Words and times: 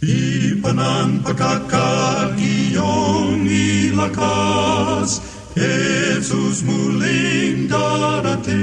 Di 0.00 0.56
pa 0.64 0.72
ng 0.72 1.20
pagkakaiyong 1.20 3.44
ilakas, 3.44 5.20
Jesus 5.52 6.64
muling 6.64 7.68
darating. 7.68 8.56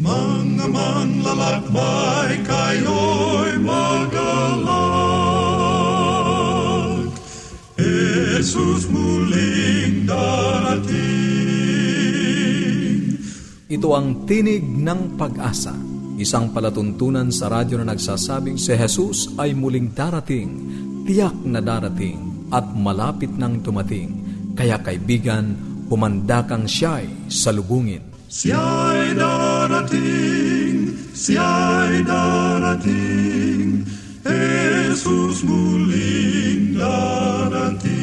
Mga 0.00 0.66
manlalakbay 0.72 2.40
kayo'y 2.48 3.60
magalang. 3.60 4.72
Jesus 7.76 8.88
muling 8.88 10.08
darating. 10.08 10.96
Ito 13.68 13.88
ang 13.92 14.24
tinig 14.24 14.64
ng 14.64 15.20
pag-asa 15.20 15.91
Isang 16.22 16.54
palatuntunan 16.54 17.34
sa 17.34 17.50
radyo 17.50 17.82
na 17.82 17.90
nagsasabing 17.90 18.54
si 18.54 18.78
Jesus 18.78 19.34
ay 19.34 19.58
muling 19.58 19.90
darating, 19.90 20.54
tiyak 21.02 21.34
na 21.42 21.58
darating, 21.58 22.46
at 22.54 22.62
malapit 22.78 23.34
nang 23.34 23.58
dumating. 23.58 24.22
Kaya 24.54 24.78
kaibigan, 24.78 25.58
humanda 25.90 26.46
kang 26.46 26.70
siya'y 26.70 27.26
salubungin. 27.26 28.06
Siya'y 28.30 29.18
darating, 29.18 30.94
siya'y 31.10 32.06
darating, 32.06 33.82
Jesus 34.22 35.42
muling 35.42 36.78
darating. 36.78 38.01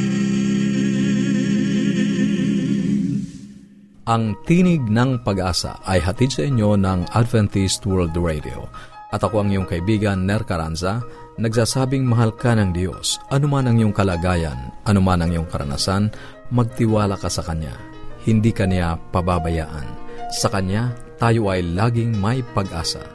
Ang 4.10 4.34
Tinig 4.42 4.90
ng 4.90 5.22
Pag-asa 5.22 5.86
ay 5.86 6.02
hatid 6.02 6.34
sa 6.34 6.42
inyo 6.42 6.74
ng 6.82 7.14
Adventist 7.14 7.86
World 7.86 8.18
Radio. 8.18 8.66
At 9.14 9.22
ako 9.22 9.46
ang 9.46 9.54
iyong 9.54 9.70
kaibigan, 9.70 10.26
Ner 10.26 10.42
Caranza, 10.50 10.98
nagsasabing 11.38 12.10
mahal 12.10 12.34
ka 12.34 12.58
ng 12.58 12.74
Diyos. 12.74 13.22
Anuman 13.30 13.70
ang 13.70 13.78
iyong 13.78 13.94
kalagayan, 13.94 14.74
anuman 14.90 15.22
ang 15.22 15.30
iyong 15.30 15.46
karanasan, 15.46 16.10
magtiwala 16.50 17.22
ka 17.22 17.30
sa 17.30 17.46
Kanya. 17.46 17.78
Hindi 18.26 18.50
ka 18.50 18.66
niya 18.66 18.98
pababayaan. 19.14 19.86
Sa 20.34 20.50
Kanya, 20.50 20.90
tayo 21.22 21.54
ay 21.54 21.62
laging 21.62 22.18
may 22.18 22.42
pag-asa. 22.42 23.06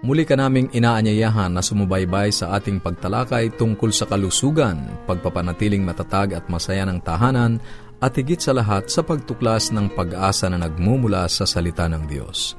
Muli 0.00 0.24
ka 0.24 0.32
naming 0.32 0.72
inaanyayahan 0.72 1.52
na 1.52 1.60
sumubaybay 1.60 2.32
sa 2.32 2.56
ating 2.56 2.80
pagtalakay 2.80 3.52
tungkol 3.60 3.92
sa 3.92 4.08
kalusugan, 4.08 4.80
pagpapanatiling 5.04 5.84
matatag 5.84 6.32
at 6.32 6.48
masaya 6.48 6.88
ng 6.88 7.04
tahanan, 7.04 7.60
at 7.98 8.14
higit 8.14 8.38
sa 8.38 8.54
lahat 8.54 8.86
sa 8.86 9.02
pagtuklas 9.02 9.74
ng 9.74 9.94
pag-asa 9.94 10.46
na 10.46 10.58
nagmumula 10.62 11.26
sa 11.26 11.42
salita 11.46 11.90
ng 11.90 12.06
Diyos. 12.06 12.54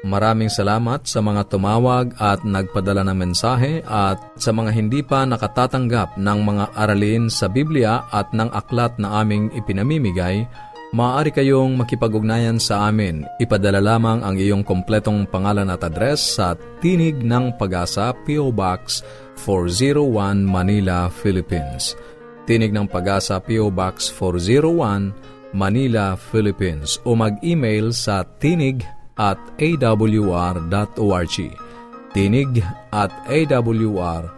Maraming 0.00 0.48
salamat 0.48 1.04
sa 1.04 1.20
mga 1.20 1.52
tumawag 1.52 2.16
at 2.16 2.40
nagpadala 2.40 3.04
ng 3.04 3.18
mensahe 3.20 3.84
at 3.84 4.16
sa 4.40 4.48
mga 4.48 4.72
hindi 4.72 5.04
pa 5.04 5.28
nakatatanggap 5.28 6.16
ng 6.16 6.38
mga 6.40 6.64
aralin 6.72 7.28
sa 7.28 7.52
Biblia 7.52 8.08
at 8.08 8.32
ng 8.32 8.48
aklat 8.48 8.96
na 8.96 9.20
aming 9.20 9.52
ipinamimigay, 9.52 10.48
maaari 10.96 11.28
kayong 11.28 11.76
makipag-ugnayan 11.76 12.56
sa 12.56 12.88
amin. 12.88 13.28
Ipadala 13.44 13.84
lamang 13.84 14.24
ang 14.24 14.40
iyong 14.40 14.64
kompletong 14.64 15.28
pangalan 15.28 15.68
at 15.68 15.84
address 15.84 16.40
sa 16.40 16.56
Tinig 16.80 17.20
ng 17.20 17.60
Pag-asa, 17.60 18.16
P.O. 18.24 18.56
Box 18.56 19.04
401 19.36 20.48
Manila, 20.48 21.12
Philippines. 21.12 21.92
Tinig 22.48 22.72
ng 22.72 22.88
Pag-asa 22.88 23.40
PO 23.40 23.72
Box 23.72 24.08
401, 24.12 25.12
Manila, 25.52 26.14
Philippines. 26.14 27.00
O 27.08 27.18
mag-email 27.18 27.92
sa 27.92 28.22
tinig 28.38 28.86
at 29.20 29.36
awr.org 29.60 31.36
tinig 32.10 32.58
at 32.90 33.14
awr.org 33.30 34.34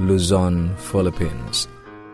Luzon, 0.00 0.72
Philippines. 0.76 1.68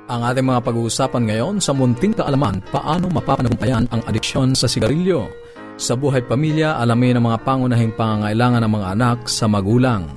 Ang 0.09 0.25
ating 0.25 0.49
mga 0.49 0.65
pag-uusapan 0.65 1.29
ngayon 1.29 1.61
sa 1.61 1.77
munting 1.77 2.17
kaalaman 2.17 2.65
paano 2.73 3.13
mapapanagumpayan 3.13 3.85
ang 3.93 4.01
adiksyon 4.09 4.57
sa 4.57 4.65
sigarilyo 4.65 5.29
sa 5.78 5.94
buhay 5.94 6.27
pamilya, 6.27 6.75
alamin 6.83 7.22
ang 7.22 7.31
mga 7.31 7.39
pangunahing 7.47 7.94
pangangailangan 7.94 8.66
ng 8.66 8.72
mga 8.75 8.89
anak 8.99 9.19
sa 9.31 9.47
magulang. 9.47 10.11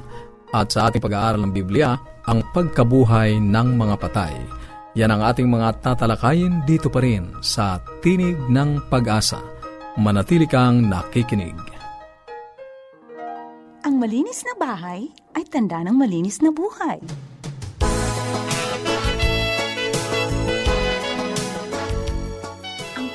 At 0.52 0.74
sa 0.74 0.90
ating 0.90 1.00
pag-aaral 1.00 1.46
ng 1.46 1.54
Biblia, 1.54 1.96
ang 2.26 2.42
pagkabuhay 2.50 3.38
ng 3.38 3.68
mga 3.78 3.96
patay. 4.02 4.34
Yan 4.98 5.14
ang 5.14 5.22
ating 5.24 5.48
mga 5.48 5.80
tatalakayin 5.80 6.66
dito 6.68 6.92
pa 6.92 7.00
rin 7.00 7.32
sa 7.40 7.80
Tinig 8.04 8.36
ng 8.52 8.92
Pag-asa. 8.92 9.40
Manatili 9.96 10.50
kang 10.50 10.90
nakikinig. 10.90 11.56
Ang 13.86 14.02
malinis 14.02 14.44
na 14.44 14.58
bahay 14.58 15.14
ay 15.38 15.46
tanda 15.48 15.86
ng 15.86 15.96
malinis 15.96 16.44
na 16.44 16.50
buhay. 16.50 17.00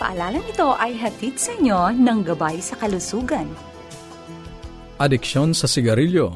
Paalalang 0.07 0.47
ito 0.47 0.71
ay 0.79 0.95
hatid 1.03 1.35
sa 1.35 1.51
inyo 1.59 1.91
ng 1.99 2.19
Gabay 2.23 2.63
sa 2.63 2.79
Kalusugan. 2.79 3.51
Adiksyon 5.03 5.51
sa 5.51 5.67
sigarilyo 5.67 6.31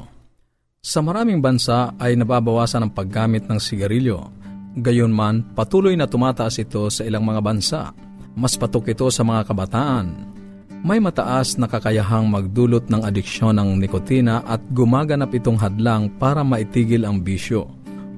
Sa 0.82 0.98
maraming 0.98 1.38
bansa 1.38 1.94
ay 2.02 2.18
nababawasan 2.18 2.82
ang 2.82 2.90
paggamit 2.90 3.46
ng 3.46 3.62
sigarilyo. 3.62 4.26
Gayunman, 4.74 5.54
patuloy 5.54 5.94
na 5.94 6.10
tumataas 6.10 6.58
ito 6.58 6.82
sa 6.90 7.06
ilang 7.06 7.22
mga 7.22 7.38
bansa. 7.38 7.94
Mas 8.34 8.58
patok 8.58 8.90
ito 8.90 9.06
sa 9.06 9.22
mga 9.22 9.46
kabataan. 9.46 10.18
May 10.82 10.98
mataas 10.98 11.54
na 11.54 11.70
kakayahang 11.70 12.26
magdulot 12.26 12.90
ng 12.90 13.06
adiksyon 13.06 13.54
ng 13.54 13.78
nikotina 13.78 14.42
at 14.50 14.58
gumaganap 14.74 15.30
itong 15.30 15.62
hadlang 15.62 16.10
para 16.18 16.42
maitigil 16.42 17.06
ang 17.06 17.22
bisyo. 17.22 17.70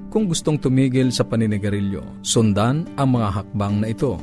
Kung 0.08 0.32
gustong 0.32 0.56
tumigil 0.56 1.12
sa 1.12 1.28
paninigarilyo, 1.28 2.24
sundan 2.24 2.88
ang 2.96 3.20
mga 3.20 3.28
hakbang 3.36 3.84
na 3.84 3.92
ito. 3.92 4.16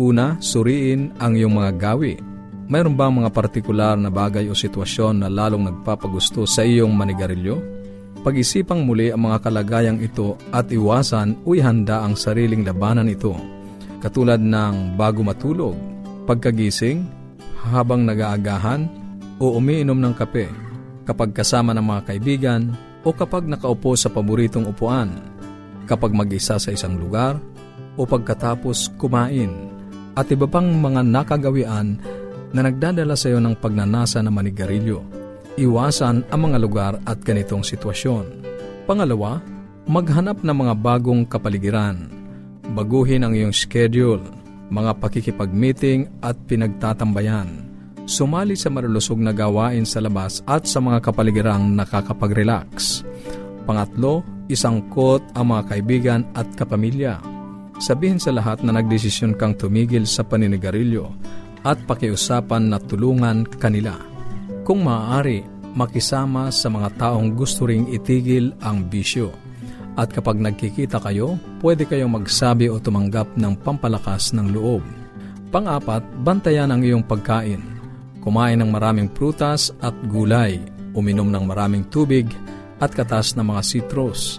Una, 0.00 0.40
suriin 0.40 1.12
ang 1.20 1.36
iyong 1.36 1.52
mga 1.52 1.72
gawi. 1.76 2.16
Mayroon 2.72 2.96
ba 2.96 3.12
mga 3.12 3.28
partikular 3.28 3.92
na 4.00 4.08
bagay 4.08 4.48
o 4.48 4.56
sitwasyon 4.56 5.20
na 5.20 5.28
lalong 5.28 5.68
nagpapagusto 5.68 6.48
sa 6.48 6.64
iyong 6.64 6.96
manigarilyo? 6.96 7.60
Pag-isipang 8.24 8.80
muli 8.88 9.12
ang 9.12 9.28
mga 9.28 9.44
kalagayang 9.44 10.00
ito 10.00 10.40
at 10.48 10.72
iwasan 10.72 11.36
o 11.44 11.52
ihanda 11.52 12.00
ang 12.00 12.16
sariling 12.16 12.64
labanan 12.64 13.12
ito. 13.12 13.36
Katulad 14.00 14.40
ng 14.40 14.96
bago 14.96 15.20
matulog, 15.20 15.76
pagkagising, 16.24 17.04
habang 17.60 18.08
nag-aagahan, 18.08 18.88
o 19.36 19.60
umiinom 19.60 19.98
ng 19.98 20.14
kape, 20.16 20.48
kapag 21.04 21.36
kasama 21.36 21.76
ng 21.76 21.84
mga 21.84 22.02
kaibigan, 22.08 22.72
o 23.04 23.12
kapag 23.12 23.44
nakaupo 23.44 23.92
sa 23.98 24.08
paboritong 24.08 24.70
upuan, 24.70 25.12
kapag 25.84 26.14
mag-isa 26.14 26.56
sa 26.56 26.70
isang 26.72 26.96
lugar, 26.96 27.36
o 27.98 28.08
pagkatapos 28.08 28.88
kumain 28.96 29.71
at 30.12 30.28
iba 30.28 30.44
pang 30.44 30.68
mga 30.68 31.00
nakagawian 31.04 31.96
na 32.52 32.60
nagdadala 32.68 33.16
sa 33.16 33.32
iyo 33.32 33.40
ng 33.40 33.56
pagnanasa 33.56 34.20
ng 34.20 34.32
manigarilyo. 34.32 35.00
Iwasan 35.56 36.28
ang 36.28 36.40
mga 36.48 36.58
lugar 36.60 36.92
at 37.04 37.20
ganitong 37.20 37.64
sitwasyon. 37.64 38.44
Pangalawa, 38.88 39.40
maghanap 39.88 40.40
ng 40.44 40.56
mga 40.56 40.74
bagong 40.80 41.22
kapaligiran. 41.28 42.08
Baguhin 42.72 43.24
ang 43.24 43.36
iyong 43.36 43.52
schedule, 43.52 44.22
mga 44.72 44.96
pakikipag-meeting 45.00 46.08
at 46.24 46.36
pinagtatambayan. 46.48 47.68
Sumali 48.08 48.56
sa 48.56 48.68
marulusog 48.72 49.20
na 49.20 49.30
gawain 49.30 49.84
sa 49.86 50.00
labas 50.02 50.40
at 50.48 50.64
sa 50.66 50.80
mga 50.80 51.04
kapaligirang 51.04 51.72
nakakapag-relax. 51.76 53.04
Pangatlo, 53.62 54.26
isangkot 54.50 55.22
ang 55.36 55.54
mga 55.54 55.62
kaibigan 55.68 56.20
at 56.34 56.48
kapamilya 56.58 57.41
Sabihin 57.82 58.22
sa 58.22 58.30
lahat 58.30 58.62
na 58.62 58.78
nagdesisyon 58.78 59.34
kang 59.34 59.58
tumigil 59.58 60.06
sa 60.06 60.22
paninigarilyo 60.22 61.10
at 61.66 61.82
pakiusapan 61.82 62.70
na 62.70 62.78
tulungan 62.78 63.42
kanila. 63.58 63.98
Kung 64.62 64.86
maaari, 64.86 65.42
makisama 65.74 66.54
sa 66.54 66.70
mga 66.70 66.94
taong 66.94 67.34
gusto 67.34 67.66
ring 67.66 67.90
itigil 67.90 68.54
ang 68.62 68.86
bisyo. 68.86 69.34
At 69.98 70.14
kapag 70.14 70.38
nagkikita 70.38 71.02
kayo, 71.02 71.34
pwede 71.58 71.82
kayong 71.82 72.22
magsabi 72.22 72.70
o 72.70 72.78
tumanggap 72.78 73.34
ng 73.34 73.58
pampalakas 73.66 74.30
ng 74.30 74.54
loob. 74.54 74.86
Pang-apat, 75.50 76.06
bantayan 76.22 76.70
ang 76.70 76.86
iyong 76.86 77.02
pagkain. 77.02 77.60
Kumain 78.22 78.62
ng 78.62 78.70
maraming 78.70 79.10
prutas 79.10 79.74
at 79.82 79.92
gulay, 80.06 80.62
uminom 80.94 81.34
ng 81.34 81.44
maraming 81.50 81.82
tubig 81.90 82.30
at 82.78 82.94
katas 82.94 83.34
ng 83.34 83.42
mga 83.42 83.62
citrus. 83.66 84.38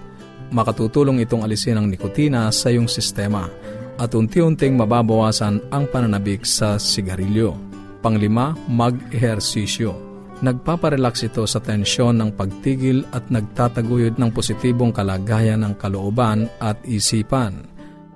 Makatutulong 0.54 1.26
itong 1.26 1.42
alisin 1.42 1.82
ang 1.82 1.90
nikotina 1.90 2.54
sa 2.54 2.70
iyong 2.70 2.88
sistema 2.88 3.50
at 3.98 4.14
unti-unting 4.14 4.78
mababawasan 4.78 5.74
ang 5.74 5.90
pananabik 5.90 6.46
sa 6.46 6.78
sigarilyo. 6.78 7.58
Panglima, 8.06 8.54
mag-ehersisyo 8.70 10.14
Nagpaparelax 10.44 11.32
ito 11.32 11.48
sa 11.48 11.64
tensyon 11.64 12.20
ng 12.20 12.36
pagtigil 12.36 13.08
at 13.16 13.32
nagtataguyod 13.32 14.20
ng 14.20 14.28
positibong 14.36 14.92
kalagayan 14.92 15.64
ng 15.64 15.80
kalooban 15.80 16.52
at 16.60 16.76
isipan. 16.84 17.64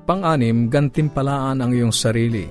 Pang-anim, 0.03 0.67
gantimpalaan 0.67 1.63
ang 1.63 1.71
iyong 1.71 1.95
sarili. 1.95 2.43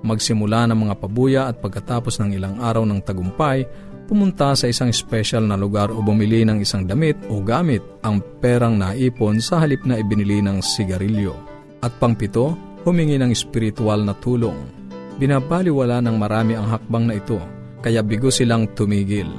Magsimula 0.00 0.64
ng 0.72 0.88
mga 0.88 0.94
pabuya 0.96 1.42
at 1.52 1.60
pagkatapos 1.60 2.16
ng 2.16 2.32
ilang 2.32 2.64
araw 2.64 2.88
ng 2.88 3.04
tagumpay, 3.04 3.68
pumunta 4.10 4.58
sa 4.58 4.66
isang 4.66 4.90
special 4.90 5.46
na 5.46 5.54
lugar 5.54 5.94
o 5.94 6.02
bumili 6.02 6.42
ng 6.42 6.58
isang 6.58 6.82
damit 6.82 7.14
o 7.30 7.38
gamit 7.38 7.78
ang 8.02 8.18
perang 8.42 8.74
naipon 8.74 9.38
sa 9.38 9.62
halip 9.62 9.86
na 9.86 10.02
ibinili 10.02 10.42
ng 10.42 10.58
sigarilyo. 10.58 11.38
At 11.78 11.94
pangpito, 12.02 12.58
humingi 12.82 13.22
ng 13.22 13.30
espiritual 13.30 14.02
na 14.02 14.18
tulong. 14.18 14.58
Binabaliwala 15.22 16.02
ng 16.02 16.16
marami 16.18 16.58
ang 16.58 16.66
hakbang 16.66 17.06
na 17.06 17.14
ito 17.14 17.38
kaya 17.78 18.02
bigo 18.02 18.34
silang 18.34 18.66
tumigil. 18.74 19.30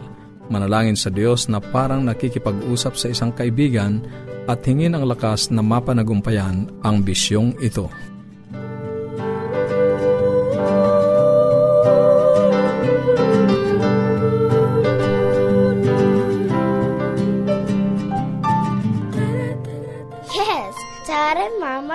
Manalangin 0.48 0.96
sa 0.96 1.12
Diyos 1.12 1.52
na 1.52 1.60
parang 1.60 2.08
nakikipag-usap 2.08 2.96
sa 2.96 3.12
isang 3.12 3.36
kaibigan 3.36 4.00
at 4.48 4.64
hingin 4.64 4.96
ang 4.96 5.04
lakas 5.04 5.52
na 5.52 5.60
mapanagumpayan 5.60 6.72
ang 6.80 7.04
bisyong 7.04 7.60
ito. 7.60 7.92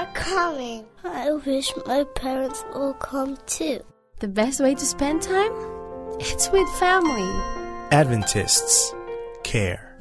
Are 0.06 0.12
coming. 0.14 0.85
I 1.05 1.32
wish 1.32 1.73
my 1.87 2.05
parents 2.14 2.64
will 2.75 2.94
come 2.94 3.38
too. 3.47 3.81
The 4.20 4.29
best 4.29 4.61
way 4.61 4.75
to 4.75 4.85
spend 4.85 5.23
time? 5.23 5.53
It's 6.20 6.50
with 6.50 6.69
family. 6.79 7.29
Adventists 7.93 8.94
care. 9.43 9.97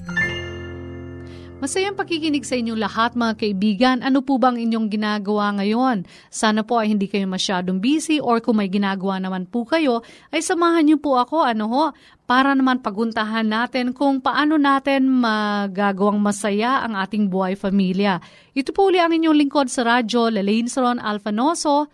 Masayang 1.56 1.96
pakikinig 1.96 2.44
sa 2.44 2.60
inyong 2.60 2.76
lahat 2.76 3.16
mga 3.16 3.34
kaibigan. 3.40 3.98
Ano 4.04 4.20
po 4.20 4.36
bang 4.36 4.60
inyong 4.60 4.92
ginagawa 4.92 5.56
ngayon? 5.56 6.04
Sana 6.28 6.68
po 6.68 6.84
ay 6.84 6.92
hindi 6.92 7.08
kayo 7.08 7.24
masyadong 7.32 7.80
busy 7.80 8.20
or 8.20 8.44
kung 8.44 8.60
may 8.60 8.68
ginagawa 8.68 9.24
naman 9.24 9.48
po 9.48 9.64
kayo, 9.64 10.04
ay 10.36 10.44
samahan 10.44 10.84
niyo 10.84 11.00
po 11.00 11.16
ako 11.16 11.48
ano 11.48 11.72
ho, 11.72 11.86
para 12.28 12.52
naman 12.52 12.84
paguntahan 12.84 13.48
natin 13.48 13.96
kung 13.96 14.20
paano 14.20 14.60
natin 14.60 15.08
magagawang 15.08 16.20
masaya 16.20 16.84
ang 16.84 17.00
ating 17.00 17.32
buhay 17.32 17.56
pamilya. 17.56 18.20
Ito 18.52 18.76
po 18.76 18.92
uli 18.92 19.00
ang 19.00 19.16
inyong 19.16 19.48
lingkod 19.48 19.72
sa 19.72 19.88
radyo, 19.88 20.36
Lalaine 20.36 20.68
Saron 20.68 21.00
Alfanoso, 21.00 21.88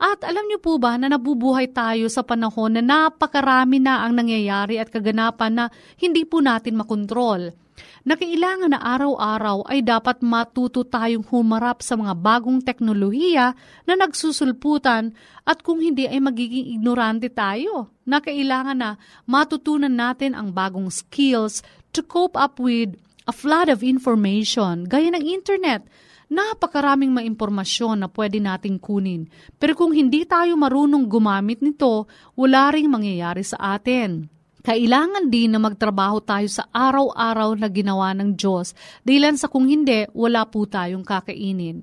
at 0.00 0.24
alam 0.24 0.48
niyo 0.48 0.56
po 0.56 0.80
ba 0.80 0.96
na 0.96 1.12
nabubuhay 1.12 1.68
tayo 1.68 2.08
sa 2.08 2.24
panahon 2.24 2.80
na 2.80 2.82
napakarami 2.82 3.76
na 3.76 4.08
ang 4.08 4.16
nangyayari 4.16 4.80
at 4.80 4.88
kaganapan 4.88 5.52
na 5.52 5.64
hindi 6.00 6.24
po 6.24 6.40
natin 6.40 6.80
makontrol. 6.80 7.61
Na 8.02 8.18
kailangan 8.18 8.74
na 8.74 8.82
araw-araw 8.82 9.70
ay 9.70 9.86
dapat 9.86 10.26
matuto 10.26 10.82
tayong 10.82 11.22
humarap 11.22 11.86
sa 11.86 11.94
mga 11.94 12.18
bagong 12.18 12.58
teknolohiya 12.58 13.54
na 13.86 13.94
nagsusulputan 13.94 15.14
at 15.46 15.62
kung 15.62 15.78
hindi 15.78 16.10
ay 16.10 16.18
magiging 16.18 16.74
ignorante 16.74 17.30
tayo. 17.30 17.94
Na 18.02 18.18
kailangan 18.18 18.78
na 18.78 18.90
matutunan 19.22 19.94
natin 19.94 20.34
ang 20.34 20.50
bagong 20.50 20.90
skills 20.90 21.62
to 21.94 22.02
cope 22.02 22.34
up 22.34 22.58
with 22.58 22.98
a 23.30 23.34
flood 23.34 23.70
of 23.70 23.86
information 23.86 24.82
gaya 24.90 25.14
ng 25.14 25.22
internet 25.22 25.86
napakaraming 26.32 27.12
maimpormasyon 27.12 28.00
na 28.02 28.08
pwede 28.08 28.40
nating 28.40 28.80
kunin. 28.80 29.28
Pero 29.60 29.76
kung 29.76 29.92
hindi 29.92 30.24
tayo 30.24 30.56
marunong 30.56 31.04
gumamit 31.04 31.60
nito, 31.60 32.08
wala 32.32 32.72
ring 32.72 32.88
mangyayari 32.88 33.44
sa 33.44 33.76
atin. 33.76 34.32
Kailangan 34.62 35.26
din 35.26 35.50
na 35.50 35.58
magtrabaho 35.58 36.22
tayo 36.22 36.46
sa 36.46 36.70
araw-araw 36.70 37.58
na 37.58 37.66
ginawa 37.66 38.14
ng 38.14 38.38
Diyos 38.38 38.78
dahil 39.02 39.34
sa 39.34 39.50
kung 39.50 39.66
hindi, 39.66 40.06
wala 40.14 40.46
po 40.46 40.70
tayong 40.70 41.02
kakainin. 41.02 41.82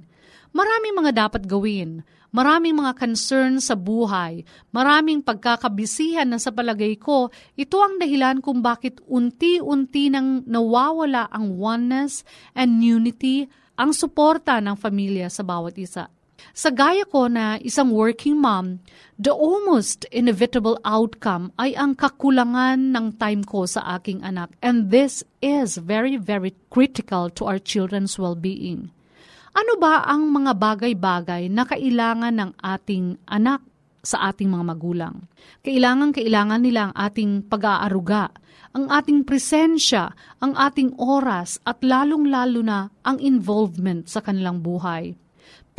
Maraming 0.56 0.96
mga 0.96 1.28
dapat 1.28 1.44
gawin. 1.44 2.08
Maraming 2.30 2.78
mga 2.78 2.94
concern 2.94 3.58
sa 3.58 3.74
buhay, 3.74 4.46
maraming 4.70 5.26
pagkakabisihan 5.26 6.30
na 6.30 6.38
sa 6.38 6.54
palagay 6.54 6.94
ko, 6.94 7.34
ito 7.58 7.82
ang 7.82 7.98
dahilan 7.98 8.38
kung 8.38 8.62
bakit 8.62 9.02
unti-unti 9.10 10.14
nang 10.14 10.46
nawawala 10.46 11.26
ang 11.34 11.58
oneness 11.58 12.22
and 12.54 12.86
unity 12.86 13.50
ang 13.74 13.98
suporta 13.98 14.62
ng 14.62 14.78
pamilya 14.78 15.26
sa 15.26 15.42
bawat 15.42 15.74
isa. 15.82 16.06
Sa 16.56 16.74
gaya 16.74 17.06
ko 17.08 17.32
na 17.32 17.60
isang 17.62 17.92
working 17.92 18.40
mom, 18.40 18.80
the 19.20 19.32
almost 19.32 20.08
inevitable 20.12 20.80
outcome 20.88 21.52
ay 21.60 21.76
ang 21.76 21.96
kakulangan 21.96 22.92
ng 22.96 23.16
time 23.20 23.44
ko 23.44 23.68
sa 23.68 24.00
aking 24.00 24.24
anak. 24.24 24.52
And 24.64 24.92
this 24.92 25.24
is 25.40 25.80
very, 25.80 26.16
very 26.16 26.56
critical 26.72 27.32
to 27.40 27.48
our 27.48 27.60
children's 27.60 28.20
well-being. 28.20 28.92
Ano 29.56 29.82
ba 29.82 30.06
ang 30.06 30.30
mga 30.30 30.56
bagay-bagay 30.56 31.50
na 31.50 31.66
kailangan 31.66 32.36
ng 32.38 32.52
ating 32.62 33.18
anak 33.28 33.66
sa 34.06 34.32
ating 34.32 34.48
mga 34.48 34.66
magulang? 34.72 35.16
Kailangan-kailangan 35.66 36.62
nila 36.62 36.90
ang 36.90 36.96
ating 36.96 37.50
pag-aaruga, 37.50 38.30
ang 38.72 38.86
ating 38.88 39.26
presensya, 39.26 40.14
ang 40.38 40.54
ating 40.54 40.94
oras 41.02 41.58
at 41.66 41.82
lalong-lalo 41.82 42.62
na 42.62 42.94
ang 43.02 43.18
involvement 43.18 44.06
sa 44.06 44.22
kanilang 44.22 44.62
buhay. 44.62 45.18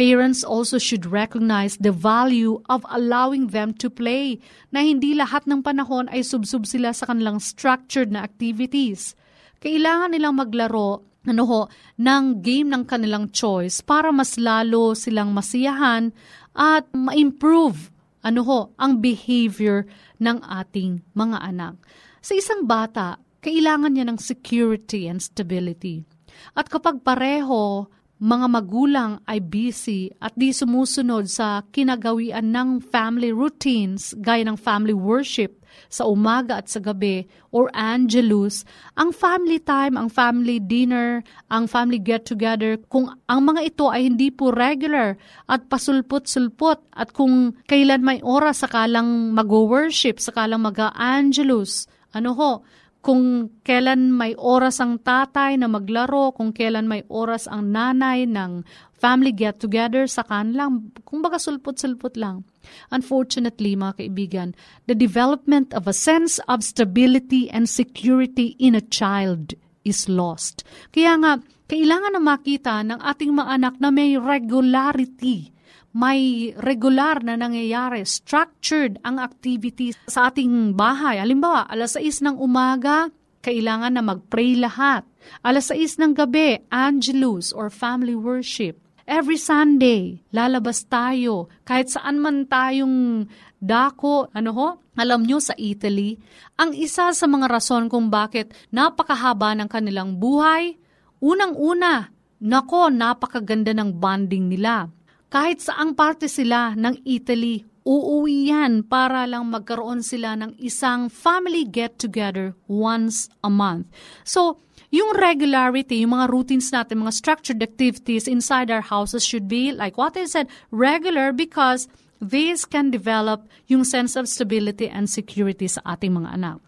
Parents 0.00 0.40
also 0.40 0.80
should 0.80 1.04
recognize 1.04 1.76
the 1.76 1.92
value 1.92 2.60
of 2.72 2.84
allowing 2.88 3.52
them 3.52 3.76
to 3.76 3.92
play 3.92 4.40
na 4.72 4.80
hindi 4.80 5.12
lahat 5.12 5.44
ng 5.44 5.60
panahon 5.60 6.08
ay 6.08 6.24
subsub 6.24 6.64
sila 6.64 6.96
sa 6.96 7.08
kanilang 7.10 7.36
structured 7.36 8.08
na 8.08 8.24
activities. 8.24 9.12
Kailangan 9.60 10.16
nilang 10.16 10.40
maglaro 10.40 11.04
ano 11.20 11.44
ho, 11.44 11.60
ng 12.00 12.40
game 12.40 12.72
ng 12.72 12.88
kanilang 12.88 13.28
choice 13.28 13.84
para 13.84 14.08
mas 14.08 14.40
lalo 14.40 14.96
silang 14.96 15.36
masiyahan 15.36 16.16
at 16.56 16.88
ma-improve 16.96 17.92
ano 18.20 18.40
ho, 18.44 18.60
ang 18.76 19.00
behavior 19.00 19.88
ng 20.20 20.44
ating 20.44 21.00
mga 21.16 21.40
anak. 21.40 21.74
Sa 22.20 22.36
isang 22.36 22.68
bata, 22.68 23.16
kailangan 23.40 23.96
niya 23.96 24.04
ng 24.12 24.20
security 24.20 25.08
and 25.08 25.24
stability. 25.24 26.04
At 26.52 26.68
kapag 26.68 27.00
pareho, 27.00 27.88
mga 28.20 28.46
magulang 28.52 29.12
ay 29.24 29.40
busy 29.40 30.12
at 30.20 30.36
di 30.36 30.52
sumusunod 30.52 31.24
sa 31.24 31.64
kinagawian 31.72 32.52
ng 32.52 32.84
family 32.84 33.32
routines 33.32 34.12
gaya 34.20 34.44
ng 34.44 34.60
family 34.60 34.92
worship 34.92 35.56
sa 35.88 36.04
umaga 36.04 36.60
at 36.60 36.68
sa 36.68 36.82
gabi 36.82 37.24
or 37.54 37.72
angelus, 37.72 38.66
ang 38.98 39.14
family 39.14 39.56
time, 39.62 39.96
ang 39.96 40.10
family 40.10 40.60
dinner, 40.60 41.24
ang 41.48 41.64
family 41.64 41.98
get-together, 41.98 42.76
kung 42.90 43.10
ang 43.30 43.40
mga 43.46 43.72
ito 43.72 43.86
ay 43.88 44.06
hindi 44.06 44.28
po 44.28 44.52
regular 44.52 45.16
at 45.46 45.66
pasulpot-sulpot 45.70 46.94
at 46.94 47.14
kung 47.14 47.54
kailan 47.70 48.02
may 48.02 48.18
oras 48.20 48.62
sakalang 48.66 49.32
mag-worship, 49.34 50.18
sakalang 50.18 50.62
mag-angelus, 50.62 51.86
ano 52.10 52.34
ho, 52.34 52.52
kung 53.00 53.48
kailan 53.64 54.12
may 54.12 54.36
oras 54.36 54.76
ang 54.76 55.00
tatay 55.00 55.56
na 55.56 55.72
maglaro, 55.72 56.36
kung 56.36 56.52
kailan 56.52 56.84
may 56.84 57.00
oras 57.08 57.48
ang 57.48 57.72
nanay 57.72 58.28
ng 58.28 58.60
family 58.92 59.32
get-together 59.32 60.04
sa 60.04 60.20
kanlang, 60.20 60.92
kung 61.08 61.24
baga 61.24 61.40
sulpot-sulpot 61.40 62.20
lang. 62.20 62.44
Unfortunately, 62.92 63.72
mga 63.72 64.04
kaibigan, 64.04 64.48
the 64.84 64.92
development 64.92 65.72
of 65.72 65.88
a 65.88 65.96
sense 65.96 66.36
of 66.44 66.60
stability 66.60 67.48
and 67.48 67.72
security 67.72 68.52
in 68.60 68.76
a 68.76 68.84
child 68.84 69.56
is 69.80 70.04
lost. 70.04 70.60
Kaya 70.92 71.16
nga, 71.16 71.32
kailangan 71.72 72.20
na 72.20 72.22
makita 72.22 72.84
ng 72.84 73.00
ating 73.00 73.32
mga 73.32 73.48
anak 73.56 73.74
na 73.80 73.88
may 73.88 74.20
regularity 74.20 75.56
may 75.90 76.52
regular 76.54 77.18
na 77.18 77.34
nangyayari, 77.34 78.06
structured 78.06 79.02
ang 79.02 79.18
activities 79.18 79.98
sa 80.06 80.30
ating 80.30 80.74
bahay. 80.78 81.18
Halimbawa, 81.18 81.66
alas 81.66 81.98
6 81.98 82.22
ng 82.22 82.36
umaga, 82.38 83.10
kailangan 83.42 83.98
na 83.98 84.02
mag-pray 84.04 84.54
lahat. 84.54 85.02
Alas 85.42 85.74
6 85.74 85.98
ng 85.98 86.12
gabi, 86.14 86.62
angelus 86.70 87.50
or 87.50 87.68
family 87.68 88.14
worship. 88.14 88.78
Every 89.10 89.42
Sunday, 89.42 90.22
lalabas 90.30 90.86
tayo. 90.86 91.50
Kahit 91.66 91.90
saan 91.90 92.22
man 92.22 92.46
tayong 92.46 93.26
dako, 93.58 94.30
ano 94.30 94.50
ho? 94.54 94.68
Alam 94.94 95.26
nyo 95.26 95.42
sa 95.42 95.58
Italy, 95.58 96.14
ang 96.54 96.70
isa 96.70 97.10
sa 97.10 97.26
mga 97.26 97.50
rason 97.50 97.90
kung 97.90 98.06
bakit 98.06 98.54
napakahaba 98.70 99.58
ng 99.58 99.66
kanilang 99.66 100.14
buhay, 100.22 100.78
unang-una, 101.18 102.14
nako, 102.38 102.94
napakaganda 102.94 103.74
ng 103.74 103.98
bonding 103.98 104.46
nila 104.46 104.86
kahit 105.30 105.62
saang 105.62 105.94
parte 105.94 106.26
sila 106.26 106.74
ng 106.74 107.06
Italy, 107.06 107.62
uuwi 107.86 108.50
yan 108.50 108.82
para 108.82 109.24
lang 109.30 109.46
magkaroon 109.46 110.02
sila 110.02 110.34
ng 110.34 110.58
isang 110.58 111.06
family 111.06 111.62
get-together 111.64 112.52
once 112.66 113.30
a 113.46 113.50
month. 113.50 113.86
So, 114.26 114.58
yung 114.90 115.14
regularity, 115.14 116.02
yung 116.02 116.18
mga 116.18 116.34
routines 116.34 116.74
natin, 116.74 117.06
mga 117.06 117.14
structured 117.14 117.62
activities 117.62 118.26
inside 118.26 118.74
our 118.74 118.82
houses 118.82 119.22
should 119.22 119.46
be, 119.46 119.70
like 119.70 119.94
what 119.94 120.18
I 120.18 120.26
said, 120.26 120.50
regular 120.74 121.30
because 121.30 121.86
this 122.18 122.66
can 122.66 122.90
develop 122.90 123.46
yung 123.70 123.86
sense 123.86 124.18
of 124.18 124.26
stability 124.26 124.90
and 124.90 125.06
security 125.06 125.70
sa 125.70 125.94
ating 125.94 126.18
mga 126.18 126.34
anak. 126.34 126.58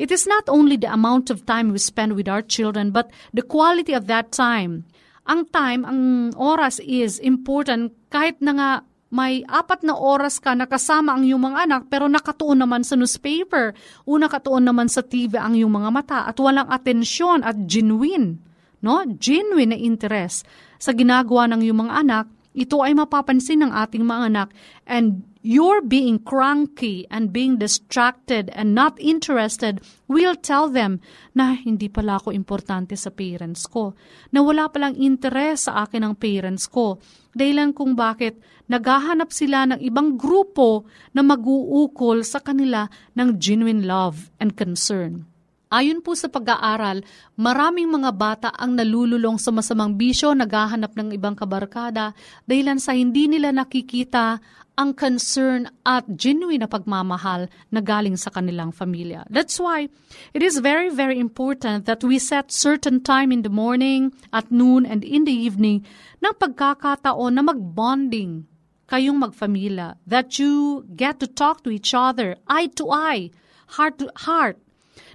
It 0.00 0.08
is 0.08 0.24
not 0.24 0.48
only 0.48 0.80
the 0.80 0.88
amount 0.88 1.28
of 1.28 1.44
time 1.44 1.68
we 1.68 1.78
spend 1.78 2.16
with 2.16 2.32
our 2.32 2.40
children, 2.40 2.96
but 2.96 3.12
the 3.36 3.44
quality 3.44 3.92
of 3.92 4.08
that 4.08 4.32
time. 4.32 4.88
Ang 5.28 5.50
time, 5.50 5.84
ang 5.84 6.32
oras 6.38 6.80
is 6.80 7.18
important 7.18 7.92
kahit 8.08 8.38
na 8.40 8.52
nga 8.54 8.70
may 9.06 9.46
apat 9.46 9.86
na 9.86 9.94
oras 9.94 10.42
ka 10.42 10.52
nakasama 10.58 11.14
ang 11.14 11.22
iyong 11.22 11.38
mga 11.38 11.58
anak 11.70 11.82
pero 11.86 12.10
nakatuon 12.10 12.58
naman 12.58 12.82
sa 12.82 12.98
newspaper 12.98 13.70
o 14.02 14.18
nakatuon 14.18 14.66
naman 14.66 14.90
sa 14.90 15.00
TV 15.00 15.38
ang 15.38 15.54
iyong 15.54 15.70
mga 15.70 15.90
mata 15.94 16.18
at 16.26 16.36
walang 16.42 16.66
atensyon 16.66 17.46
at 17.46 17.54
genuine, 17.70 18.42
no? 18.82 19.06
Genuine 19.16 19.72
na 19.72 19.78
interest 19.78 20.42
sa 20.82 20.90
ginagawa 20.90 21.46
ng 21.48 21.62
iyong 21.62 21.86
mga 21.86 21.94
anak, 22.02 22.26
ito 22.56 22.82
ay 22.82 22.96
mapapansin 22.96 23.62
ng 23.62 23.72
ating 23.72 24.02
mga 24.02 24.22
anak 24.32 24.48
and 24.88 25.22
your 25.46 25.78
being 25.78 26.18
cranky 26.18 27.06
and 27.06 27.30
being 27.30 27.54
distracted 27.54 28.50
and 28.50 28.74
not 28.74 28.98
interested 28.98 29.78
will 30.10 30.34
tell 30.34 30.66
them 30.66 30.98
na 31.38 31.54
hindi 31.54 31.86
pala 31.86 32.18
ako 32.18 32.34
importante 32.34 32.98
sa 32.98 33.14
parents 33.14 33.70
ko, 33.70 33.94
na 34.34 34.42
wala 34.42 34.66
palang 34.66 34.98
interest 34.98 35.70
sa 35.70 35.86
akin 35.86 36.02
ng 36.02 36.14
parents 36.18 36.66
ko, 36.66 36.98
dahilan 37.30 37.70
kung 37.70 37.94
bakit 37.94 38.42
naghahanap 38.66 39.30
sila 39.30 39.70
ng 39.70 39.78
ibang 39.86 40.18
grupo 40.18 40.82
na 41.14 41.22
mag-uukol 41.22 42.26
sa 42.26 42.42
kanila 42.42 42.90
ng 43.14 43.38
genuine 43.38 43.86
love 43.86 44.34
and 44.42 44.58
concern. 44.58 45.30
Ayon 45.66 45.98
po 45.98 46.14
sa 46.14 46.30
pag-aaral, 46.30 47.02
maraming 47.34 47.90
mga 47.90 48.10
bata 48.14 48.48
ang 48.54 48.78
nalululong 48.78 49.34
sa 49.34 49.50
masamang 49.50 49.98
bisyo, 49.98 50.30
naghahanap 50.30 50.94
ng 50.94 51.10
ibang 51.10 51.34
kabarkada, 51.34 52.14
dahilan 52.46 52.78
sa 52.78 52.94
hindi 52.94 53.26
nila 53.26 53.50
nakikita 53.50 54.38
ang 54.76 54.92
concern 54.92 55.72
at 55.88 56.04
genuine 56.20 56.60
na 56.60 56.68
pagmamahal 56.68 57.48
na 57.72 57.80
galing 57.80 58.16
sa 58.20 58.28
kanilang 58.28 58.76
familia. 58.76 59.24
That's 59.32 59.56
why 59.56 59.88
it 60.36 60.44
is 60.44 60.60
very, 60.60 60.92
very 60.92 61.16
important 61.16 61.88
that 61.88 62.04
we 62.04 62.20
set 62.20 62.52
certain 62.52 63.00
time 63.00 63.32
in 63.32 63.40
the 63.40 63.52
morning, 63.52 64.12
at 64.36 64.52
noon, 64.52 64.84
and 64.84 65.00
in 65.00 65.24
the 65.24 65.32
evening 65.32 65.88
ng 66.20 66.34
pagkakataon 66.36 67.40
na 67.40 67.42
mag-bonding 67.42 68.44
kayong 68.86 69.16
magfamilya. 69.16 69.96
That 70.04 70.36
you 70.36 70.84
get 70.92 71.24
to 71.24 71.26
talk 71.26 71.64
to 71.64 71.72
each 71.72 71.96
other, 71.96 72.36
eye 72.44 72.68
to 72.76 72.92
eye, 72.92 73.32
heart 73.80 73.96
to 74.04 74.12
heart. 74.28 74.60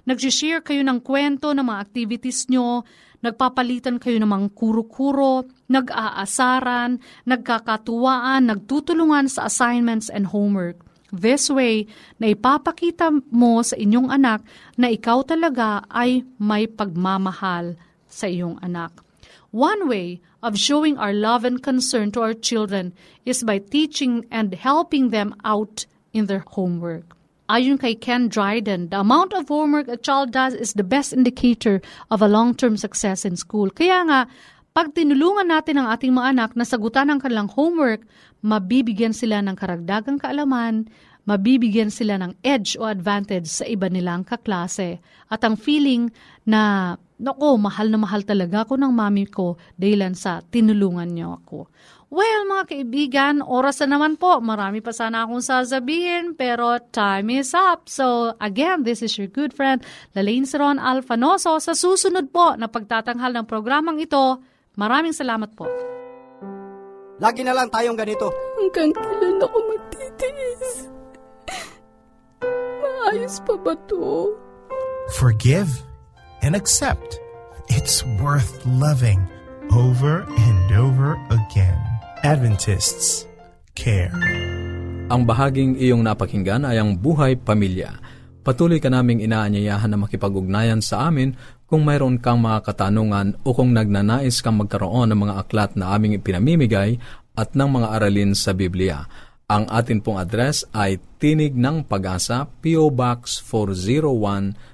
Nag-share 0.02 0.58
kayo 0.66 0.82
ng 0.82 0.98
kwento 1.06 1.54
ng 1.54 1.62
mga 1.62 1.78
activities 1.78 2.50
nyo, 2.50 2.82
nagpapalitan 3.22 4.02
kayo 4.02 4.18
ng 4.18 4.28
mga 4.28 4.48
kuro-kuro, 4.58 5.46
nag-aasaran, 5.70 6.98
nagkakatuwaan, 7.24 8.50
nagtutulungan 8.50 9.30
sa 9.30 9.46
assignments 9.46 10.10
and 10.10 10.34
homework. 10.34 10.82
This 11.12 11.52
way, 11.52 11.86
na 12.18 12.32
ipapakita 12.32 13.12
mo 13.30 13.60
sa 13.60 13.76
inyong 13.76 14.08
anak 14.08 14.42
na 14.80 14.88
ikaw 14.88 15.22
talaga 15.22 15.84
ay 15.92 16.24
may 16.40 16.64
pagmamahal 16.66 17.76
sa 18.08 18.26
iyong 18.26 18.56
anak. 18.64 19.04
One 19.52 19.84
way 19.92 20.24
of 20.40 20.56
showing 20.56 20.96
our 20.96 21.12
love 21.12 21.44
and 21.44 21.60
concern 21.60 22.10
to 22.16 22.24
our 22.24 22.32
children 22.32 22.96
is 23.28 23.44
by 23.44 23.60
teaching 23.60 24.24
and 24.32 24.56
helping 24.56 25.12
them 25.12 25.36
out 25.44 25.84
in 26.16 26.32
their 26.32 26.44
homework. 26.48 27.12
Ayon 27.50 27.74
kay 27.74 27.98
Ken 27.98 28.30
Dryden, 28.30 28.94
the 28.94 29.02
amount 29.02 29.34
of 29.34 29.50
homework 29.50 29.90
a 29.90 29.98
child 29.98 30.30
does 30.30 30.54
is 30.54 30.78
the 30.78 30.86
best 30.86 31.10
indicator 31.10 31.82
of 32.06 32.22
a 32.22 32.30
long-term 32.30 32.78
success 32.78 33.26
in 33.26 33.34
school. 33.34 33.66
Kaya 33.66 34.06
nga, 34.06 34.20
pag 34.72 34.94
tinulungan 34.94 35.50
natin 35.50 35.82
ang 35.82 35.90
ating 35.90 36.14
mga 36.14 36.32
anak 36.32 36.50
na 36.54 36.64
sagutan 36.64 37.10
ang 37.10 37.18
kanilang 37.18 37.50
homework, 37.50 38.06
mabibigyan 38.40 39.12
sila 39.12 39.42
ng 39.42 39.58
karagdagang 39.58 40.22
kaalaman, 40.22 40.86
mabibigyan 41.28 41.90
sila 41.90 42.16
ng 42.18 42.38
edge 42.46 42.78
o 42.78 42.86
advantage 42.86 43.50
sa 43.50 43.66
iba 43.68 43.90
nilang 43.90 44.24
kaklase. 44.24 45.02
At 45.28 45.44
ang 45.44 45.58
feeling 45.58 46.08
na, 46.46 46.94
nako, 47.20 47.58
mahal 47.58 47.90
na 47.90 47.98
mahal 48.00 48.22
talaga 48.24 48.64
ako 48.64 48.80
ng 48.80 48.92
mami 48.94 49.28
ko 49.28 49.60
dahilan 49.76 50.14
sa 50.16 50.40
tinulungan 50.40 51.10
niyo 51.10 51.42
ako. 51.42 51.68
Well, 52.12 52.44
mga 52.44 52.64
kaibigan, 52.68 53.40
oras 53.40 53.80
na 53.80 53.96
naman 53.96 54.20
po. 54.20 54.36
Marami 54.44 54.84
pa 54.84 54.92
sana 54.92 55.24
akong 55.24 55.40
sasabihin, 55.40 56.36
pero 56.36 56.76
time 56.92 57.40
is 57.40 57.56
up. 57.56 57.88
So, 57.88 58.36
again, 58.36 58.84
this 58.84 59.00
is 59.00 59.16
your 59.16 59.32
good 59.32 59.56
friend, 59.56 59.80
Lalaine 60.12 60.44
Saron 60.44 60.76
Alfanoso. 60.76 61.56
Sa 61.56 61.72
susunod 61.72 62.28
po 62.28 62.52
na 62.60 62.68
pagtatanghal 62.68 63.32
ng 63.32 63.46
programang 63.48 63.96
ito, 63.96 64.44
maraming 64.76 65.16
salamat 65.16 65.56
po. 65.56 65.64
Lagi 67.16 67.40
na 67.48 67.56
lang 67.56 67.72
tayong 67.72 67.96
ganito. 67.96 68.28
Hanggang 68.60 68.92
kailan 68.92 69.40
ako 69.40 69.58
magtitiis? 69.72 70.92
Maayos 72.84 73.40
pa 73.40 73.56
ba 73.56 73.72
to? 73.88 74.36
Forgive 75.16 75.80
and 76.44 76.52
accept. 76.52 77.16
It's 77.72 78.04
worth 78.20 78.60
loving 78.68 79.24
over 79.72 80.28
and 80.28 80.68
over 80.76 81.16
again. 81.32 81.91
Adventists 82.22 83.26
care. 83.74 84.14
Ang 85.10 85.26
bahaging 85.26 85.74
iyong 85.74 86.06
napakinggan 86.06 86.62
ay 86.62 86.78
ang 86.78 86.94
buhay 86.94 87.34
pamilya. 87.34 87.98
Patuloy 88.46 88.78
ka 88.78 88.86
naming 88.86 89.18
inaanyayahan 89.26 89.90
na 89.90 89.98
makipag-ugnayan 89.98 90.78
sa 90.78 91.10
amin 91.10 91.34
kung 91.66 91.82
mayroon 91.82 92.22
kang 92.22 92.38
mga 92.38 92.62
katanungan 92.62 93.42
o 93.42 93.50
kung 93.50 93.74
nagnanais 93.74 94.38
kang 94.38 94.54
magkaroon 94.54 95.10
ng 95.10 95.18
mga 95.18 95.34
aklat 95.34 95.74
na 95.74 95.90
aming 95.98 96.14
ipinamimigay 96.22 96.94
at 97.34 97.58
ng 97.58 97.66
mga 97.66 97.90
aralin 97.90 98.38
sa 98.38 98.54
Biblia. 98.54 99.02
Ang 99.50 99.66
atin 99.66 99.98
pong 99.98 100.22
address 100.22 100.62
ay 100.70 101.02
Tinig 101.18 101.58
ng 101.58 101.90
Pag-asa, 101.90 102.46
P.O. 102.62 102.94
Box 102.94 103.42
401, 103.42 104.71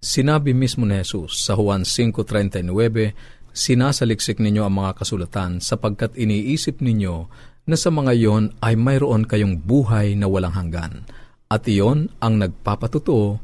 Sinabi 0.00 0.56
mismo 0.56 0.82
ni 0.82 0.96
Jesus 0.98 1.46
sa 1.46 1.54
Juan 1.54 1.86
5.39, 1.86 3.14
Sinasaliksik 3.50 4.38
ninyo 4.38 4.62
ang 4.62 4.78
mga 4.78 5.02
kasulatan 5.02 5.58
sapagkat 5.58 6.14
iniisip 6.14 6.78
ninyo 6.78 7.26
na 7.64 7.76
sa 7.76 7.88
mga 7.92 8.12
iyon 8.16 8.44
ay 8.62 8.76
mayroon 8.76 9.24
kayong 9.28 9.60
buhay 9.60 10.16
na 10.16 10.28
walang 10.28 10.54
hanggan. 10.54 11.04
At 11.50 11.66
iyon 11.66 12.12
ang 12.22 12.38
nagpapatutuo 12.38 13.40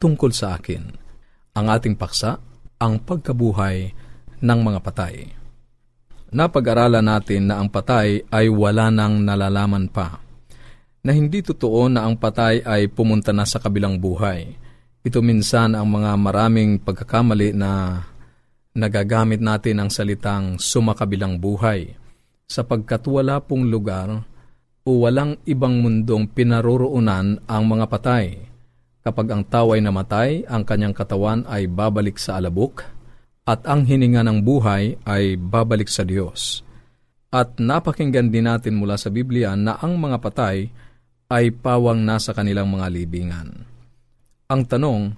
tungkol 0.00 0.32
sa 0.32 0.56
akin. 0.56 0.82
Ang 1.54 1.66
ating 1.68 1.94
paksa, 1.98 2.40
ang 2.80 3.02
pagkabuhay 3.04 3.92
ng 4.40 4.60
mga 4.64 4.80
patay. 4.80 5.28
Napag-aralan 6.30 7.04
natin 7.04 7.50
na 7.50 7.58
ang 7.60 7.68
patay 7.68 8.22
ay 8.30 8.46
wala 8.48 8.88
nang 8.88 9.20
nalalaman 9.20 9.90
pa. 9.90 10.22
Na 11.04 11.10
hindi 11.12 11.42
totoo 11.44 11.90
na 11.90 12.06
ang 12.06 12.16
patay 12.16 12.62
ay 12.64 12.88
pumunta 12.88 13.34
na 13.34 13.44
sa 13.44 13.60
kabilang 13.60 13.98
buhay 13.98 14.70
ito 15.00 15.24
minsan 15.24 15.72
ang 15.72 15.88
mga 15.88 16.12
maraming 16.20 16.76
pagkakamali 16.76 17.56
na 17.56 18.04
nagagamit 18.76 19.40
natin 19.40 19.80
ang 19.80 19.88
salitang 19.88 20.60
sumakabilang 20.60 21.40
buhay 21.40 21.96
sapagkat 22.50 23.06
wala 23.06 23.38
pong 23.38 23.70
lugar 23.70 24.26
o 24.82 24.90
walang 25.06 25.38
ibang 25.46 25.78
mundong 25.78 26.26
pinaroroonan 26.34 27.46
ang 27.46 27.62
mga 27.70 27.86
patay. 27.86 28.42
Kapag 29.06 29.26
ang 29.30 29.42
tao 29.46 29.72
ay 29.72 29.80
namatay, 29.80 30.50
ang 30.50 30.66
kanyang 30.66 30.92
katawan 30.92 31.46
ay 31.46 31.70
babalik 31.70 32.18
sa 32.18 32.42
alabok 32.42 32.82
at 33.46 33.62
ang 33.70 33.86
hininga 33.86 34.26
ng 34.26 34.42
buhay 34.42 34.98
ay 35.06 35.38
babalik 35.38 35.86
sa 35.86 36.02
Diyos. 36.02 36.66
At 37.30 37.62
napakinggan 37.62 38.34
din 38.34 38.50
natin 38.50 38.74
mula 38.74 38.98
sa 38.98 39.08
Biblia 39.08 39.54
na 39.54 39.78
ang 39.78 39.94
mga 40.02 40.18
patay 40.18 40.66
ay 41.30 41.54
pawang 41.54 42.02
nasa 42.02 42.34
kanilang 42.34 42.66
mga 42.66 42.90
libingan. 42.90 43.48
Ang 44.50 44.62
tanong, 44.66 45.14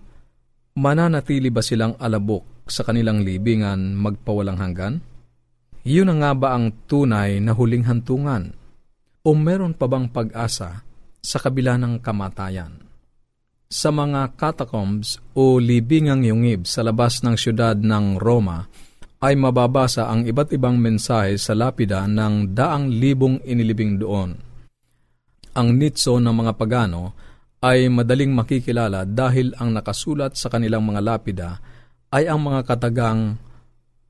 mananatili 0.77 1.49
ba 1.49 1.65
silang 1.65 1.97
alabok 1.97 2.69
sa 2.69 2.85
kanilang 2.85 3.25
libingan 3.25 3.97
magpawalang 3.97 4.61
hanggan? 4.61 5.01
Yun 5.83 6.15
nga 6.23 6.31
ba 6.31 6.55
ang 6.55 6.71
tunay 6.87 7.43
na 7.43 7.59
huling 7.59 7.83
hantungan? 7.91 8.55
O 9.27 9.35
meron 9.35 9.75
pa 9.75 9.91
bang 9.91 10.07
pag-asa 10.07 10.87
sa 11.19 11.39
kabila 11.43 11.75
ng 11.75 11.99
kamatayan? 11.99 12.87
Sa 13.67 13.91
mga 13.91 14.39
catacombs 14.39 15.19
o 15.35 15.59
libingang 15.59 16.23
yungib 16.23 16.71
sa 16.71 16.87
labas 16.87 17.25
ng 17.27 17.35
syudad 17.35 17.75
ng 17.75 18.21
Roma, 18.23 18.69
ay 19.23 19.35
mababasa 19.39 20.11
ang 20.11 20.27
iba't 20.27 20.55
ibang 20.55 20.79
mensahe 20.79 21.39
sa 21.39 21.55
lapida 21.55 22.07
ng 22.07 22.55
daang 22.55 22.91
libong 22.91 23.39
inilibing 23.43 23.99
doon. 23.99 24.35
Ang 25.55 25.69
nitso 25.79 26.19
ng 26.19 26.35
mga 26.35 26.53
pagano 26.59 27.15
ay 27.63 27.87
madaling 27.87 28.35
makikilala 28.35 29.07
dahil 29.07 29.55
ang 29.59 29.71
nakasulat 29.75 30.35
sa 30.35 30.51
kanilang 30.51 30.83
mga 30.83 31.01
lapida 31.03 31.51
ay 32.11 32.27
ang 32.27 32.43
mga 32.43 32.67
katagang 32.67 33.39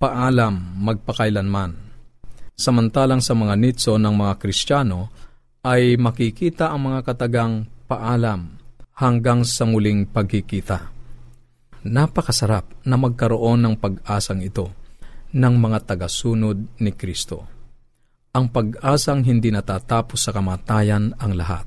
paalam 0.03 0.83
magpakailanman. 0.83 1.79
Samantalang 2.59 3.23
sa 3.23 3.39
mga 3.39 3.55
nitso 3.55 3.95
ng 4.03 4.11
mga 4.11 4.35
Kristiyano 4.43 5.15
ay 5.63 5.95
makikita 5.95 6.75
ang 6.75 6.91
mga 6.91 7.07
katagang 7.07 7.71
paalam 7.87 8.59
hanggang 8.99 9.47
sa 9.47 9.63
muling 9.63 10.11
pagkikita. 10.11 10.91
Napakasarap 11.87 12.83
na 12.83 12.99
magkaroon 12.99 13.63
ng 13.63 13.75
pag-asang 13.79 14.43
ito 14.43 14.75
ng 15.31 15.55
mga 15.55 15.95
tagasunod 15.95 16.83
ni 16.83 16.91
Kristo. 16.99 17.47
Ang 18.35 18.51
pag-asang 18.51 19.23
hindi 19.23 19.55
natatapos 19.55 20.19
sa 20.19 20.35
kamatayan 20.35 21.15
ang 21.23 21.39
lahat. 21.39 21.67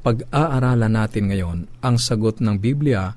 Pag-aaralan 0.00 0.92
natin 0.96 1.28
ngayon 1.28 1.58
ang 1.84 2.00
sagot 2.00 2.40
ng 2.40 2.56
Biblia 2.56 3.12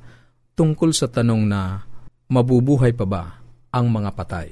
tungkol 0.59 0.91
sa 0.91 1.07
tanong 1.07 1.43
na 1.47 1.87
mabubuhay 2.27 2.91
pa 2.91 3.07
ba 3.07 3.40
ang 3.71 3.87
mga 3.87 4.11
patay. 4.13 4.51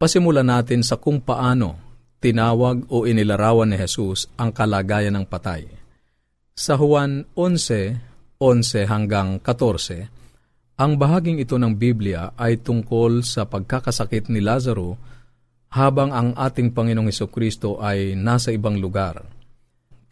Pasimulan 0.00 0.48
natin 0.48 0.82
sa 0.82 0.98
kung 0.98 1.22
paano 1.22 1.78
tinawag 2.18 2.86
o 2.90 3.06
inilarawan 3.06 3.70
ni 3.70 3.76
Jesus 3.78 4.26
ang 4.38 4.50
kalagayan 4.50 5.14
ng 5.14 5.26
patay. 5.26 5.66
Sa 6.54 6.78
Juan 6.78 7.26
11, 7.34 8.38
11 8.38 8.86
hanggang 8.86 9.38
14, 9.38 10.10
ang 10.78 10.98
bahaging 10.98 11.38
ito 11.38 11.58
ng 11.60 11.74
Biblia 11.74 12.34
ay 12.34 12.58
tungkol 12.58 13.22
sa 13.22 13.46
pagkakasakit 13.46 14.32
ni 14.32 14.42
Lazaro 14.42 14.98
habang 15.72 16.10
ang 16.10 16.34
ating 16.34 16.74
Panginoong 16.74 17.08
Heso 17.08 17.30
Kristo 17.30 17.78
ay 17.78 18.18
nasa 18.18 18.50
ibang 18.50 18.76
lugar. 18.76 19.22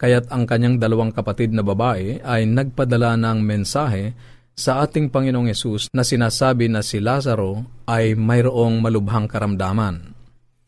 Kaya't 0.01 0.33
ang 0.33 0.49
kanyang 0.49 0.81
dalawang 0.81 1.13
kapatid 1.13 1.53
na 1.53 1.61
babae 1.61 2.23
ay 2.25 2.49
nagpadala 2.49 3.13
ng 3.21 3.39
mensahe 3.45 4.17
sa 4.61 4.85
ating 4.85 5.09
Panginoong 5.09 5.49
Yesus 5.49 5.89
na 5.89 6.05
sinasabi 6.05 6.69
na 6.69 6.85
si 6.85 7.01
Lazaro 7.01 7.65
ay 7.89 8.13
mayroong 8.13 8.77
malubhang 8.77 9.25
karamdaman. 9.25 10.13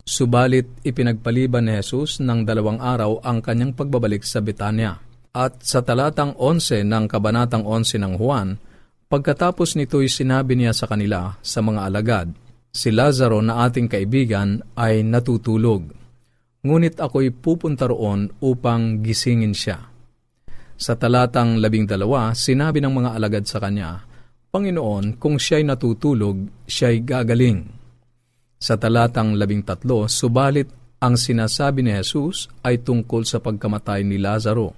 Subalit 0.01 0.65
ipinagpaliban 0.81 1.69
ni 1.69 1.77
Jesus 1.77 2.17
ng 2.17 2.41
dalawang 2.41 2.81
araw 2.81 3.21
ang 3.21 3.45
kanyang 3.45 3.77
pagbabalik 3.77 4.25
sa 4.25 4.41
Betania. 4.41 4.97
At 5.29 5.61
sa 5.61 5.85
talatang 5.85 6.33
11 6.41 6.81
ng 6.89 7.05
Kabanatang 7.05 7.69
11 7.69 8.01
ng 8.01 8.13
Juan, 8.17 8.57
Pagkatapos 9.13 9.77
nito'y 9.77 10.09
sinabi 10.09 10.57
niya 10.57 10.73
sa 10.73 10.89
kanila 10.89 11.37
sa 11.45 11.61
mga 11.61 11.85
alagad, 11.85 12.33
Si 12.73 12.89
Lazaro 12.89 13.37
na 13.45 13.61
ating 13.69 13.85
kaibigan 13.85 14.57
ay 14.73 15.05
natutulog, 15.05 15.85
ngunit 16.65 16.97
ako'y 16.97 17.29
pupunta 17.29 17.85
roon 17.85 18.33
upang 18.41 19.05
gisingin 19.05 19.53
siya. 19.53 19.92
Sa 20.83 20.99
talatang 20.99 21.63
labing 21.63 21.87
dalawa, 21.87 22.35
sinabi 22.35 22.83
ng 22.83 22.91
mga 22.91 23.15
alagad 23.15 23.47
sa 23.47 23.63
kanya, 23.63 24.03
Panginoon, 24.51 25.15
kung 25.15 25.39
siya'y 25.39 25.63
natutulog, 25.63 26.67
siya'y 26.67 27.07
gagaling. 27.07 27.63
Sa 28.59 28.75
talatang 28.75 29.39
labing 29.39 29.63
tatlo, 29.63 30.11
subalit 30.11 30.67
ang 30.99 31.15
sinasabi 31.15 31.87
ni 31.87 31.95
Jesus 31.95 32.51
ay 32.67 32.83
tungkol 32.83 33.23
sa 33.23 33.39
pagkamatay 33.39 34.03
ni 34.03 34.19
Lazaro. 34.19 34.75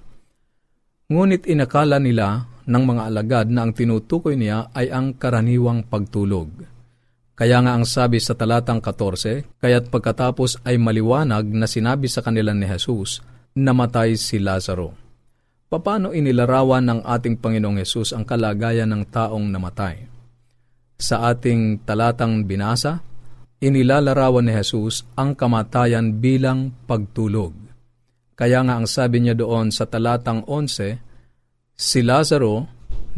Ngunit 1.10 1.50
inakala 1.50 1.98
nila 1.98 2.54
ng 2.70 2.84
mga 2.86 3.02
alagad 3.02 3.46
na 3.50 3.66
ang 3.66 3.74
tinutukoy 3.74 4.38
niya 4.38 4.70
ay 4.78 4.94
ang 4.94 5.18
karaniwang 5.18 5.90
pagtulog. 5.90 6.54
Kaya 7.34 7.58
nga 7.66 7.74
ang 7.74 7.82
sabi 7.82 8.22
sa 8.22 8.38
talatang 8.38 8.78
14, 8.78 9.58
kaya't 9.58 9.90
pagkatapos 9.90 10.62
ay 10.62 10.78
maliwanag 10.78 11.50
na 11.50 11.66
sinabi 11.66 12.06
sa 12.06 12.22
kanila 12.22 12.54
ni 12.54 12.62
Jesus, 12.62 13.26
namatay 13.58 14.14
si 14.14 14.38
Lazaro. 14.38 15.05
Paano 15.66 16.14
inilarawan 16.14 16.86
ng 16.86 17.00
ating 17.02 17.42
Panginoong 17.42 17.82
Yesus 17.82 18.14
ang 18.14 18.22
kalagayan 18.22 18.86
ng 18.86 19.02
taong 19.10 19.50
namatay? 19.50 20.06
Sa 20.94 21.26
ating 21.26 21.82
talatang 21.82 22.46
binasa, 22.46 23.02
inilalarawan 23.58 24.46
ni 24.46 24.54
Jesus 24.54 25.02
ang 25.18 25.34
kamatayan 25.34 26.22
bilang 26.22 26.70
pagtulog. 26.86 27.50
Kaya 28.38 28.62
nga 28.62 28.78
ang 28.78 28.86
sabi 28.86 29.26
niya 29.26 29.34
doon 29.34 29.74
sa 29.74 29.90
talatang 29.90 30.46
11, 30.46 31.02
Si 31.74 32.00
Lazaro, 32.00 32.62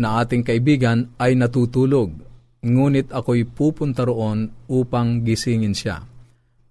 na 0.00 0.24
ating 0.24 0.40
kaibigan, 0.40 1.04
ay 1.20 1.36
natutulog, 1.36 2.16
ngunit 2.64 3.12
ako'y 3.12 3.44
pupunta 3.44 4.08
roon 4.08 4.48
upang 4.72 5.20
gisingin 5.20 5.76
siya. 5.76 6.00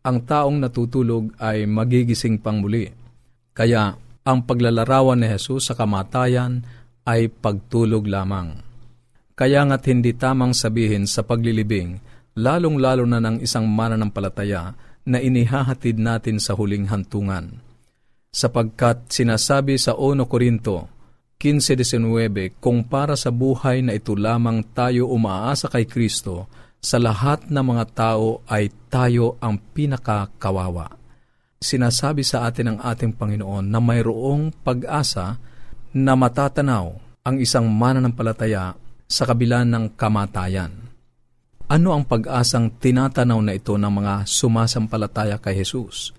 Ang 0.09 0.25
taong 0.25 0.57
natutulog 0.57 1.37
ay 1.37 1.69
magigising 1.69 2.41
pang 2.41 2.65
muli. 2.65 2.89
Kaya 3.53 4.06
ang 4.27 4.43
paglalarawan 4.43 5.23
ni 5.23 5.31
Jesus 5.31 5.71
sa 5.71 5.73
kamatayan 5.79 6.67
ay 7.07 7.31
pagtulog 7.31 8.03
lamang. 8.03 8.59
Kaya 9.31 9.63
nga't 9.63 9.87
hindi 9.87 10.11
tamang 10.11 10.51
sabihin 10.51 11.07
sa 11.07 11.23
paglilibing, 11.23 12.03
lalong-lalo 12.35 13.07
na 13.07 13.23
ng 13.23 13.39
isang 13.39 13.63
mananampalataya 13.63 14.75
na 15.07 15.23
inihahatid 15.23 15.95
natin 15.95 16.43
sa 16.43 16.51
huling 16.59 16.91
hantungan. 16.91 17.63
Sapagkat 18.27 19.07
sinasabi 19.07 19.79
sa 19.79 19.95
1 19.95 20.27
Korinto 20.27 20.91
15.19 21.39 22.59
Kung 22.59 22.83
para 22.83 23.15
sa 23.15 23.31
buhay 23.31 23.85
na 23.85 23.95
ito 23.95 24.17
lamang 24.17 24.65
tayo 24.75 25.07
umaasa 25.07 25.71
kay 25.71 25.87
Kristo, 25.87 26.49
sa 26.81 26.99
lahat 26.99 27.47
ng 27.47 27.63
mga 27.63 27.85
tao 27.93 28.41
ay 28.49 28.69
tayo 28.91 29.39
ang 29.39 29.57
pinakakawawa. 29.57 31.06
Sinasabi 31.57 32.21
sa 32.21 32.45
atin 32.45 32.77
ng 32.77 32.79
ating 32.85 33.17
Panginoon 33.17 33.65
na 33.65 33.81
mayroong 33.81 34.53
pag-asa 34.61 35.41
na 35.89 36.13
matatanaw 36.13 36.93
ang 37.25 37.35
isang 37.41 37.65
mananampalataya 37.65 38.77
sa 39.09 39.23
kabila 39.25 39.65
ng 39.65 39.97
kamatayan. 39.97 40.69
Ano 41.67 41.97
ang 41.97 42.05
pag-asang 42.05 42.71
tinatanaw 42.77 43.41
na 43.41 43.57
ito 43.57 43.73
ng 43.73 43.89
mga 43.89 44.29
sumasampalataya 44.29 45.41
kay 45.41 45.57
Jesus? 45.57 46.13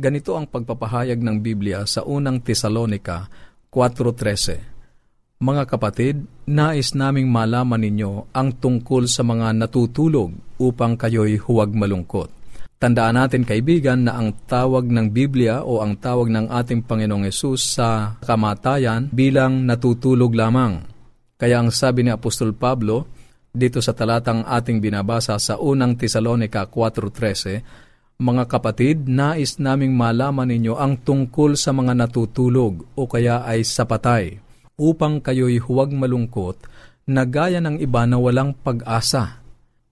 Ganito 0.00 0.34
ang 0.34 0.50
pagpapahayag 0.50 1.20
ng 1.20 1.40
Biblia 1.44 1.86
sa 1.86 2.02
unang 2.04 2.42
Tesalonika 2.42 3.30
4.13 3.70 5.38
Mga 5.40 5.62
kapatid, 5.68 6.26
nais 6.48 6.92
naming 6.96 7.30
malaman 7.30 7.80
ninyo 7.80 8.32
ang 8.34 8.50
tungkol 8.58 9.06
sa 9.06 9.22
mga 9.22 9.54
natutulog 9.54 10.34
upang 10.58 10.98
kayo'y 10.98 11.38
huwag 11.38 11.70
malungkot. 11.72 12.39
Tandaan 12.80 13.20
natin 13.20 13.44
kaibigan 13.44 14.08
na 14.08 14.16
ang 14.16 14.32
tawag 14.48 14.88
ng 14.88 15.12
Biblia 15.12 15.60
o 15.60 15.84
ang 15.84 16.00
tawag 16.00 16.32
ng 16.32 16.48
ating 16.48 16.88
Panginoong 16.88 17.28
Yesus 17.28 17.76
sa 17.76 18.16
kamatayan 18.24 19.12
bilang 19.12 19.68
natutulog 19.68 20.32
lamang. 20.32 20.88
Kaya 21.36 21.60
ang 21.60 21.68
sabi 21.68 22.08
ni 22.08 22.10
Apostol 22.10 22.56
Pablo 22.56 23.04
dito 23.52 23.84
sa 23.84 23.92
talatang 23.92 24.48
ating 24.48 24.80
binabasa 24.80 25.36
sa 25.36 25.60
unang 25.60 25.92
Tesalonika 26.00 26.72
4.13, 26.72 28.16
mga 28.16 28.48
kapatid, 28.48 29.12
nais 29.12 29.60
naming 29.60 29.92
malaman 29.92 30.48
ninyo 30.48 30.80
ang 30.80 31.04
tungkol 31.04 31.60
sa 31.60 31.76
mga 31.76 31.92
natutulog 31.92 32.96
o 32.96 33.04
kaya 33.04 33.44
ay 33.44 33.60
sapatay, 33.60 34.40
upang 34.80 35.20
kayo'y 35.20 35.60
huwag 35.60 35.92
malungkot 35.92 36.64
na 37.04 37.28
gaya 37.28 37.60
ng 37.60 37.76
iba 37.76 38.08
na 38.08 38.16
walang 38.16 38.56
pag-asa. 38.56 39.36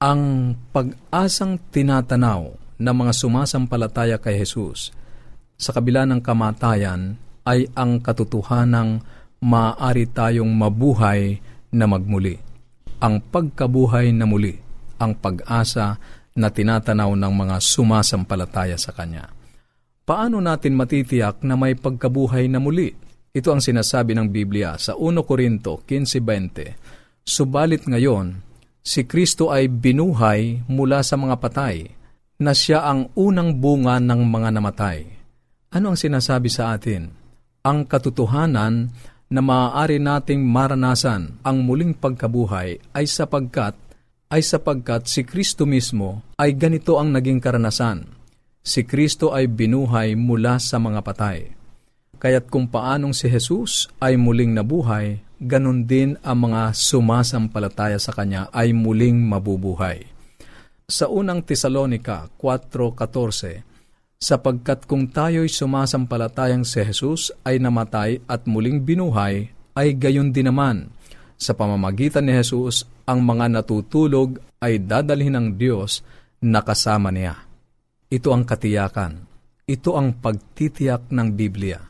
Ang 0.01 0.57
pag-asang 0.73 1.61
tinatanaw 1.69 2.68
ng 2.79 2.95
mga 2.95 3.13
sumasampalataya 3.13 4.17
kay 4.23 4.39
Jesus 4.41 4.95
sa 5.59 5.75
kabila 5.75 6.07
ng 6.07 6.23
kamatayan 6.23 7.19
ay 7.43 7.67
ang 7.75 7.99
katotohanang 7.99 9.03
maaari 9.43 10.07
tayong 10.07 10.49
mabuhay 10.49 11.43
na 11.75 11.91
magmuli. 11.91 12.39
Ang 13.03 13.19
pagkabuhay 13.19 14.15
na 14.15 14.23
muli, 14.23 14.55
ang 15.03 15.19
pag-asa 15.19 15.99
na 16.39 16.49
tinatanaw 16.55 17.11
ng 17.19 17.35
mga 17.35 17.57
sumasampalataya 17.59 18.79
sa 18.79 18.95
Kanya. 18.95 19.27
Paano 20.07 20.39
natin 20.39 20.79
matitiyak 20.79 21.43
na 21.43 21.59
may 21.59 21.75
pagkabuhay 21.75 22.47
na 22.47 22.63
muli? 22.63 22.95
Ito 23.35 23.53
ang 23.53 23.61
sinasabi 23.61 24.15
ng 24.15 24.31
Biblia 24.31 24.79
sa 24.79 24.95
1 24.95 25.21
Korinto 25.27 25.83
15.20. 25.85 27.27
Subalit 27.27 27.85
ngayon, 27.85 28.41
si 28.81 29.05
Kristo 29.05 29.53
ay 29.53 29.69
binuhay 29.69 30.65
mula 30.71 31.05
sa 31.05 31.21
mga 31.21 31.37
patay, 31.37 31.98
na 32.39 32.55
siya 32.55 32.87
ang 32.87 33.11
unang 33.19 33.59
bunga 33.59 33.99
ng 33.99 34.23
mga 34.23 34.49
namatay. 34.55 34.99
Ano 35.75 35.91
ang 35.93 35.99
sinasabi 35.99 36.47
sa 36.47 36.71
atin? 36.71 37.11
Ang 37.67 37.83
katotohanan 37.83 38.95
na 39.27 39.41
maaari 39.43 39.99
nating 39.99 40.47
maranasan 40.47 41.35
ang 41.43 41.67
muling 41.67 41.93
pagkabuhay 41.99 42.79
ay 42.95 43.05
sapagkat 43.11 43.75
ay 44.31 44.41
sapagkat 44.41 45.11
si 45.11 45.27
Kristo 45.27 45.67
mismo 45.67 46.23
ay 46.39 46.55
ganito 46.55 46.95
ang 46.97 47.11
naging 47.11 47.43
karanasan. 47.43 48.07
Si 48.63 48.87
Kristo 48.87 49.35
ay 49.35 49.51
binuhay 49.51 50.15
mula 50.15 50.63
sa 50.63 50.79
mga 50.79 51.03
patay. 51.03 51.51
Kaya't 52.23 52.47
kung 52.47 52.71
paanong 52.71 53.19
si 53.19 53.27
Jesus 53.27 53.91
ay 53.99 54.15
muling 54.15 54.55
nabuhay, 54.55 55.19
ganun 55.43 55.91
din 55.91 56.15
ang 56.23 56.47
mga 56.47 56.71
sumasampalataya 56.71 57.99
sa 57.99 58.15
Kanya 58.15 58.47
ay 58.55 58.71
muling 58.71 59.19
mabubuhay 59.27 60.18
sa 60.89 61.05
unang 61.05 61.45
Tesalonika 61.45 62.33
4.14, 62.41 63.61
sapagkat 64.17 64.89
kung 64.89 65.05
tayo'y 65.13 65.53
sumasampalatayang 65.53 66.65
si 66.65 66.81
Jesus 66.81 67.29
ay 67.45 67.61
namatay 67.61 68.25
at 68.25 68.49
muling 68.49 68.81
binuhay, 68.81 69.53
ay 69.77 69.89
gayon 70.01 70.33
din 70.33 70.49
naman. 70.49 70.89
Sa 71.37 71.53
pamamagitan 71.53 72.25
ni 72.25 72.33
Jesus, 72.33 72.89
ang 73.05 73.21
mga 73.21 73.53
natutulog 73.53 74.41
ay 74.65 74.81
dadalhin 74.81 75.37
ng 75.37 75.49
Diyos 75.61 76.01
na 76.41 76.65
kasama 76.65 77.13
niya. 77.13 77.37
Ito 78.09 78.33
ang 78.33 78.49
katiyakan. 78.49 79.29
Ito 79.69 79.93
ang 79.93 80.17
pagtitiyak 80.17 81.13
ng 81.13 81.29
Biblia, 81.37 81.85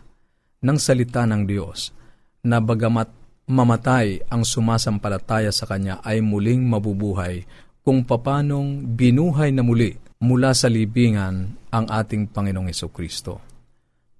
ng 0.58 0.76
salita 0.76 1.22
ng 1.22 1.46
Diyos, 1.46 1.94
na 2.42 2.58
bagamat 2.58 3.14
mamatay 3.46 4.26
ang 4.26 4.42
sumasampalataya 4.42 5.54
sa 5.54 5.70
Kanya 5.70 6.02
ay 6.02 6.18
muling 6.18 6.66
mabubuhay 6.66 7.46
kung 7.88 8.04
papanong 8.04 8.84
binuhay 8.84 9.48
na 9.48 9.64
muli 9.64 9.96
mula 10.20 10.52
sa 10.52 10.68
libingan 10.68 11.56
ang 11.72 11.88
ating 11.88 12.28
Panginoong 12.28 12.68
Heso 12.68 12.92
Kristo. 12.92 13.40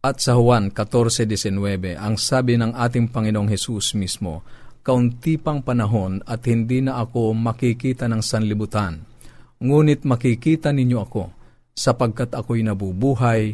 At 0.00 0.24
sa 0.24 0.40
Juan 0.40 0.72
14.19, 0.72 1.52
ang 2.00 2.16
sabi 2.16 2.56
ng 2.56 2.72
ating 2.72 3.12
Panginoong 3.12 3.52
Hesus 3.52 3.92
mismo, 3.92 4.40
Kaunti 4.80 5.36
pang 5.36 5.60
panahon 5.60 6.24
at 6.24 6.48
hindi 6.48 6.80
na 6.80 6.96
ako 6.96 7.36
makikita 7.36 8.08
ng 8.08 8.24
sanlibutan, 8.24 9.04
ngunit 9.60 10.08
makikita 10.08 10.72
ninyo 10.72 10.98
ako, 11.04 11.28
sapagkat 11.76 12.32
ako'y 12.32 12.64
nabubuhay, 12.64 13.52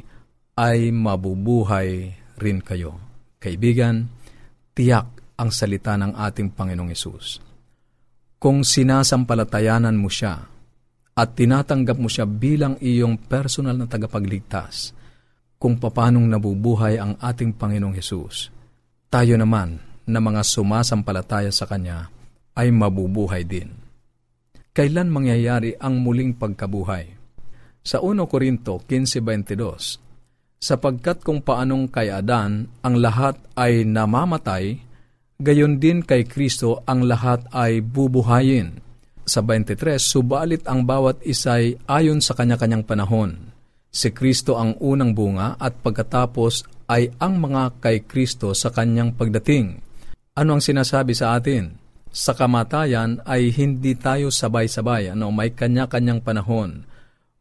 ay 0.55 0.95
mabubuhay 0.95 2.15
rin 2.39 2.63
kayo. 2.63 3.03
Kaibigan, 3.43 4.07
tiyak 4.79 5.11
ang 5.35 5.51
salita 5.51 5.99
ng 5.99 6.15
ating 6.15 6.55
Panginoong 6.55 6.95
Hesus 6.95 7.44
kung 8.45 8.61
sinasampalatayanan 8.61 9.97
mo 9.97 10.13
siya 10.13 10.45
at 11.17 11.33
tinatanggap 11.33 11.97
mo 11.97 12.13
siya 12.13 12.29
bilang 12.29 12.77
iyong 12.77 13.17
personal 13.17 13.73
na 13.73 13.89
tagapagligtas, 13.89 14.93
kung 15.57 15.81
papanong 15.81 16.29
nabubuhay 16.29 17.01
ang 17.01 17.17
ating 17.25 17.57
Panginoong 17.57 17.97
Hesus, 17.97 18.53
tayo 19.09 19.41
naman 19.41 19.81
na 20.05 20.21
mga 20.21 20.45
sumasampalataya 20.45 21.49
sa 21.49 21.65
Kanya 21.65 22.13
ay 22.53 22.69
mabubuhay 22.69 23.49
din. 23.49 23.73
Kailan 24.77 25.09
mangyayari 25.09 25.81
ang 25.81 26.05
muling 26.05 26.37
pagkabuhay? 26.37 27.17
Sa 27.81 28.05
1 28.05 28.29
Korinto 28.29 28.77
15.22, 28.85 30.61
sapagkat 30.61 31.25
kung 31.25 31.41
paanong 31.41 31.89
kay 31.89 32.13
Adan 32.13 32.69
ang 32.85 32.95
lahat 33.01 33.41
ay 33.57 33.89
namamatay, 33.89 34.85
gayon 35.45 35.77
din 35.77 36.01
kay 36.01 36.25
Kristo 36.25 36.81
ang 36.89 37.05
lahat 37.05 37.45
ay 37.53 37.85
bubuhayin. 37.85 38.81
Sa 39.29 39.45
23, 39.45 40.01
subalit 40.01 40.65
ang 40.65 40.89
bawat 40.89 41.21
isay 41.21 41.77
ayon 41.85 42.25
sa 42.25 42.33
kanya-kanyang 42.33 42.85
panahon. 42.85 43.53
Si 43.93 44.11
Kristo 44.11 44.57
ang 44.57 44.75
unang 44.81 45.13
bunga 45.13 45.61
at 45.61 45.85
pagkatapos 45.85 46.65
ay 46.89 47.13
ang 47.21 47.39
mga 47.41 47.79
kay 47.79 48.09
Kristo 48.09 48.57
sa 48.57 48.73
kanyang 48.73 49.13
pagdating. 49.13 49.81
Ano 50.35 50.59
ang 50.59 50.63
sinasabi 50.65 51.13
sa 51.13 51.37
atin? 51.37 51.77
Sa 52.09 52.33
kamatayan 52.33 53.21
ay 53.29 53.53
hindi 53.53 53.95
tayo 53.95 54.33
sabay-sabay, 54.33 55.13
ano, 55.13 55.31
may 55.31 55.53
kanya-kanyang 55.53 56.25
panahon. 56.25 56.89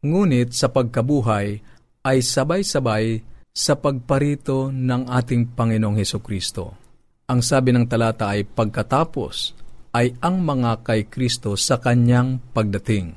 Ngunit 0.04 0.52
sa 0.52 0.68
pagkabuhay 0.68 1.58
ay 2.04 2.18
sabay-sabay 2.20 3.24
sa 3.54 3.80
pagparito 3.80 4.68
ng 4.68 5.08
ating 5.08 5.56
Panginoong 5.56 5.96
Heso 5.96 6.20
Kristo. 6.20 6.83
Ang 7.24 7.40
sabi 7.40 7.72
ng 7.72 7.88
talata 7.88 8.36
ay 8.36 8.44
pagkatapos 8.44 9.56
ay 9.96 10.12
ang 10.20 10.44
mga 10.44 10.84
kay 10.84 11.08
Kristo 11.08 11.56
sa 11.56 11.80
kanyang 11.80 12.36
pagdating. 12.52 13.16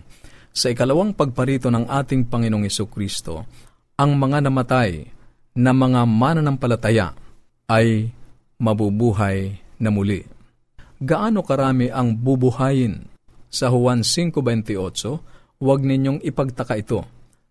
Sa 0.56 0.72
ikalawang 0.72 1.12
pagparito 1.12 1.68
ng 1.68 1.92
ating 1.92 2.32
Panginoong 2.32 2.64
Iso 2.64 2.88
Kristo, 2.88 3.44
ang 4.00 4.16
mga 4.16 4.48
namatay 4.48 5.12
na 5.60 5.76
mga 5.76 6.08
mananampalataya 6.08 7.12
ay 7.68 8.08
mabubuhay 8.56 9.60
na 9.76 9.92
muli. 9.92 10.24
Gaano 11.04 11.44
karami 11.44 11.92
ang 11.92 12.16
bubuhayin? 12.16 13.12
Sa 13.52 13.68
Juan 13.68 14.08
5.28, 14.08 15.60
huwag 15.60 15.80
ninyong 15.84 16.24
ipagtaka 16.24 16.80
ito, 16.80 17.04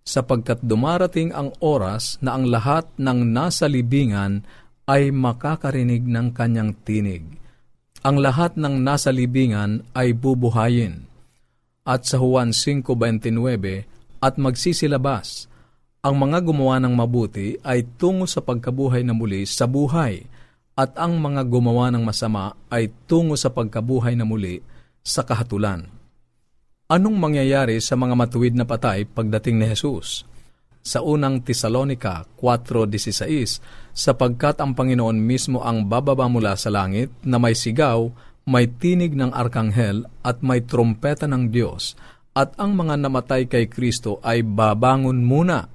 sapagkat 0.09 0.65
dumarating 0.65 1.37
ang 1.37 1.53
oras 1.61 2.17
na 2.25 2.33
ang 2.33 2.49
lahat 2.49 2.89
ng 2.97 3.29
nasa 3.29 3.69
libingan 3.69 4.41
ay 4.87 5.11
makakarinig 5.11 6.07
ng 6.07 6.31
kanyang 6.31 6.71
tinig. 6.87 7.27
Ang 8.07 8.23
lahat 8.23 8.55
ng 8.55 8.87
nasa 8.87 9.11
libingan 9.11 9.83
ay 9.91 10.15
bubuhayin. 10.15 11.11
At 11.83 12.07
sa 12.07 12.23
Juan 12.23 12.55
5.29, 12.55 14.23
at 14.23 14.35
magsisilabas, 14.39 15.51
ang 16.07 16.15
mga 16.23 16.39
gumawa 16.39 16.79
ng 16.79 16.95
mabuti 16.95 17.59
ay 17.67 17.83
tungo 17.99 18.31
sa 18.31 18.39
pagkabuhay 18.39 19.03
na 19.03 19.11
muli 19.11 19.43
sa 19.43 19.67
buhay, 19.67 20.23
at 20.79 20.95
ang 20.95 21.19
mga 21.19 21.43
gumawa 21.51 21.91
ng 21.91 22.07
masama 22.07 22.55
ay 22.71 22.91
tungo 23.11 23.35
sa 23.35 23.51
pagkabuhay 23.51 24.15
na 24.15 24.23
muli 24.23 24.63
sa 25.03 25.27
kahatulan. 25.27 25.89
Anong 26.87 27.19
mangyayari 27.19 27.83
sa 27.83 27.99
mga 27.99 28.15
matuwid 28.15 28.55
na 28.55 28.63
patay 28.63 29.03
pagdating 29.03 29.59
ni 29.59 29.67
Jesus? 29.67 30.23
Sa 30.87 31.03
unang 31.03 31.43
Tesalonika 31.43 32.23
4.16, 32.39 33.91
sapagkat 33.91 34.63
ang 34.63 34.79
Panginoon 34.79 35.19
mismo 35.19 35.67
ang 35.67 35.83
bababa 35.83 36.31
mula 36.31 36.55
sa 36.55 36.71
langit 36.71 37.11
na 37.27 37.43
may 37.43 37.59
sigaw, 37.59 38.07
may 38.47 38.71
tinig 38.71 39.19
ng 39.19 39.35
arkanghel 39.35 40.07
at 40.23 40.47
may 40.47 40.63
trompeta 40.63 41.27
ng 41.27 41.51
Diyos, 41.51 41.99
at 42.39 42.55
ang 42.55 42.79
mga 42.79 43.03
namatay 43.03 43.51
kay 43.51 43.67
Kristo 43.67 44.23
ay 44.23 44.47
babangon 44.47 45.27
muna. 45.27 45.67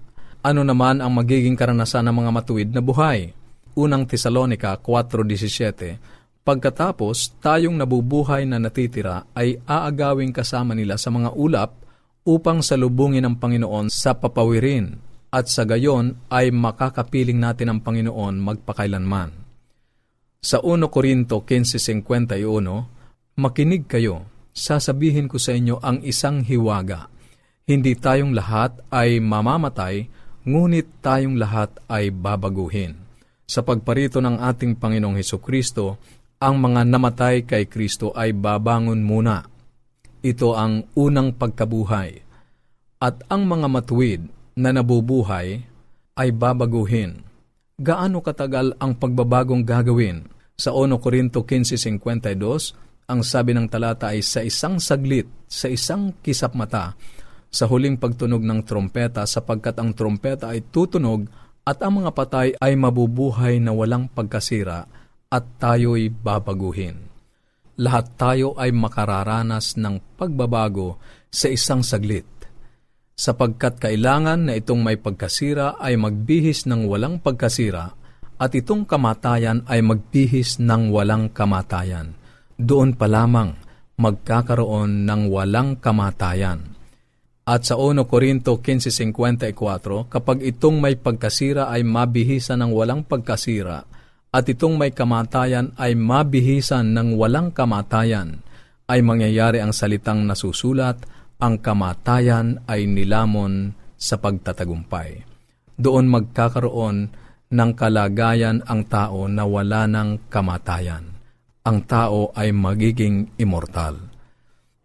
Ano 0.47 0.63
naman 0.63 1.03
ang 1.03 1.11
magiging 1.11 1.59
karanasan 1.59 2.07
ng 2.07 2.15
mga 2.15 2.31
matuwid 2.31 2.69
na 2.71 2.79
buhay? 2.79 3.35
Unang 3.75 4.07
Tesalonika 4.07 4.79
4.17 4.79 6.21
Pagkatapos, 6.41 7.37
tayong 7.37 7.77
nabubuhay 7.77 8.49
na 8.49 8.57
natitira 8.57 9.29
ay 9.37 9.61
aagawing 9.67 10.33
kasama 10.33 10.73
nila 10.73 10.97
sa 10.97 11.13
mga 11.13 11.37
ulap 11.37 11.80
upang 12.27 12.61
salubungin 12.61 13.25
ang 13.25 13.35
Panginoon 13.37 13.89
sa 13.89 14.13
papawirin 14.13 14.93
at 15.31 15.47
sa 15.47 15.63
gayon 15.63 16.27
ay 16.27 16.51
makakapiling 16.51 17.39
natin 17.39 17.71
ang 17.71 17.79
Panginoon 17.81 18.35
magpakailanman. 18.37 19.29
Sa 20.41 20.57
1 20.59 20.81
Korinto 20.89 21.45
15.51, 21.45 23.37
Makinig 23.39 23.87
kayo, 23.87 24.27
sasabihin 24.51 25.31
ko 25.31 25.39
sa 25.39 25.55
inyo 25.55 25.79
ang 25.79 26.03
isang 26.03 26.43
hiwaga. 26.43 27.07
Hindi 27.63 27.95
tayong 27.95 28.35
lahat 28.35 28.83
ay 28.91 29.23
mamamatay, 29.23 30.11
ngunit 30.43 30.99
tayong 30.99 31.39
lahat 31.39 31.71
ay 31.87 32.11
babaguhin. 32.11 32.99
Sa 33.47 33.63
pagparito 33.63 34.19
ng 34.19 34.41
ating 34.41 34.75
Panginoong 34.75 35.15
Heso 35.15 35.39
Kristo, 35.39 36.01
ang 36.41 36.59
mga 36.59 36.89
namatay 36.89 37.45
kay 37.45 37.69
Kristo 37.69 38.11
ay 38.11 38.33
babangon 38.33 38.99
muna 38.99 39.50
ito 40.21 40.53
ang 40.53 40.85
unang 40.93 41.33
pagkabuhay. 41.33 42.21
At 43.01 43.25
ang 43.33 43.49
mga 43.49 43.67
matuwid 43.67 44.21
na 44.53 44.69
nabubuhay 44.69 45.65
ay 46.13 46.29
babaguhin. 46.29 47.25
Gaano 47.81 48.21
katagal 48.21 48.77
ang 48.77 48.93
pagbabagong 48.93 49.65
gagawin? 49.65 50.29
Sa 50.53 50.77
1 50.77 50.93
Korinto 51.01 51.41
15.52, 51.41 53.09
ang 53.09 53.25
sabi 53.25 53.57
ng 53.57 53.65
talata 53.65 54.13
ay 54.13 54.21
sa 54.21 54.45
isang 54.45 54.77
saglit, 54.77 55.25
sa 55.49 55.65
isang 55.65 56.13
kisap 56.21 56.53
mata, 56.53 56.93
sa 57.49 57.65
huling 57.65 57.97
pagtunog 57.97 58.45
ng 58.45 58.61
trompeta 58.63 59.25
sapagkat 59.25 59.75
ang 59.81 59.97
trompeta 59.97 60.53
ay 60.53 60.61
tutunog 60.69 61.25
at 61.65 61.81
ang 61.81 62.05
mga 62.05 62.11
patay 62.13 62.47
ay 62.61 62.77
mabubuhay 62.77 63.57
na 63.57 63.73
walang 63.73 64.07
pagkasira 64.07 64.85
at 65.27 65.43
tayo'y 65.59 66.07
babaguhin 66.13 67.10
lahat 67.81 68.13
tayo 68.13 68.53
ay 68.61 68.69
makararanas 68.69 69.73
ng 69.81 69.97
pagbabago 70.13 71.01
sa 71.33 71.49
isang 71.49 71.81
saglit. 71.81 72.29
Sapagkat 73.17 73.81
kailangan 73.81 74.49
na 74.49 74.53
itong 74.53 74.85
may 74.85 75.01
pagkasira 75.01 75.81
ay 75.81 75.97
magbihis 75.97 76.69
ng 76.69 76.85
walang 76.85 77.17
pagkasira 77.17 77.97
at 78.37 78.51
itong 78.53 78.85
kamatayan 78.85 79.65
ay 79.65 79.81
magbihis 79.81 80.61
ng 80.61 80.93
walang 80.93 81.33
kamatayan. 81.33 82.13
Doon 82.57 82.93
pa 82.93 83.09
lamang 83.09 83.57
magkakaroon 83.97 85.05
ng 85.05 85.21
walang 85.29 85.77
kamatayan. 85.77 86.73
At 87.45 87.65
sa 87.65 87.77
1 87.77 88.01
Korinto 88.05 88.57
15.54, 88.57 90.09
kapag 90.09 90.41
itong 90.45 90.77
may 90.77 90.97
pagkasira 90.97 91.69
ay 91.69 91.81
mabihisan 91.85 92.61
ng 92.61 92.71
walang 92.73 93.01
pagkasira, 93.05 93.85
at 94.31 94.47
itong 94.47 94.79
may 94.79 94.95
kamatayan 94.95 95.75
ay 95.75 95.91
mabihisan 95.91 96.95
ng 96.95 97.19
walang 97.19 97.51
kamatayan, 97.51 98.39
ay 98.87 99.03
mangyayari 99.03 99.59
ang 99.59 99.75
salitang 99.75 100.23
nasusulat, 100.23 101.03
ang 101.43 101.59
kamatayan 101.59 102.63
ay 102.67 102.87
nilamon 102.87 103.75
sa 103.99 104.15
pagtatagumpay. 104.15 105.27
Doon 105.75 106.07
magkakaroon 106.07 107.11
ng 107.51 107.71
kalagayan 107.75 108.63
ang 108.63 108.87
tao 108.87 109.27
na 109.27 109.43
wala 109.43 109.83
ng 109.91 110.31
kamatayan. 110.31 111.11
Ang 111.67 111.77
tao 111.83 112.31
ay 112.31 112.55
magiging 112.55 113.35
immortal. 113.35 113.99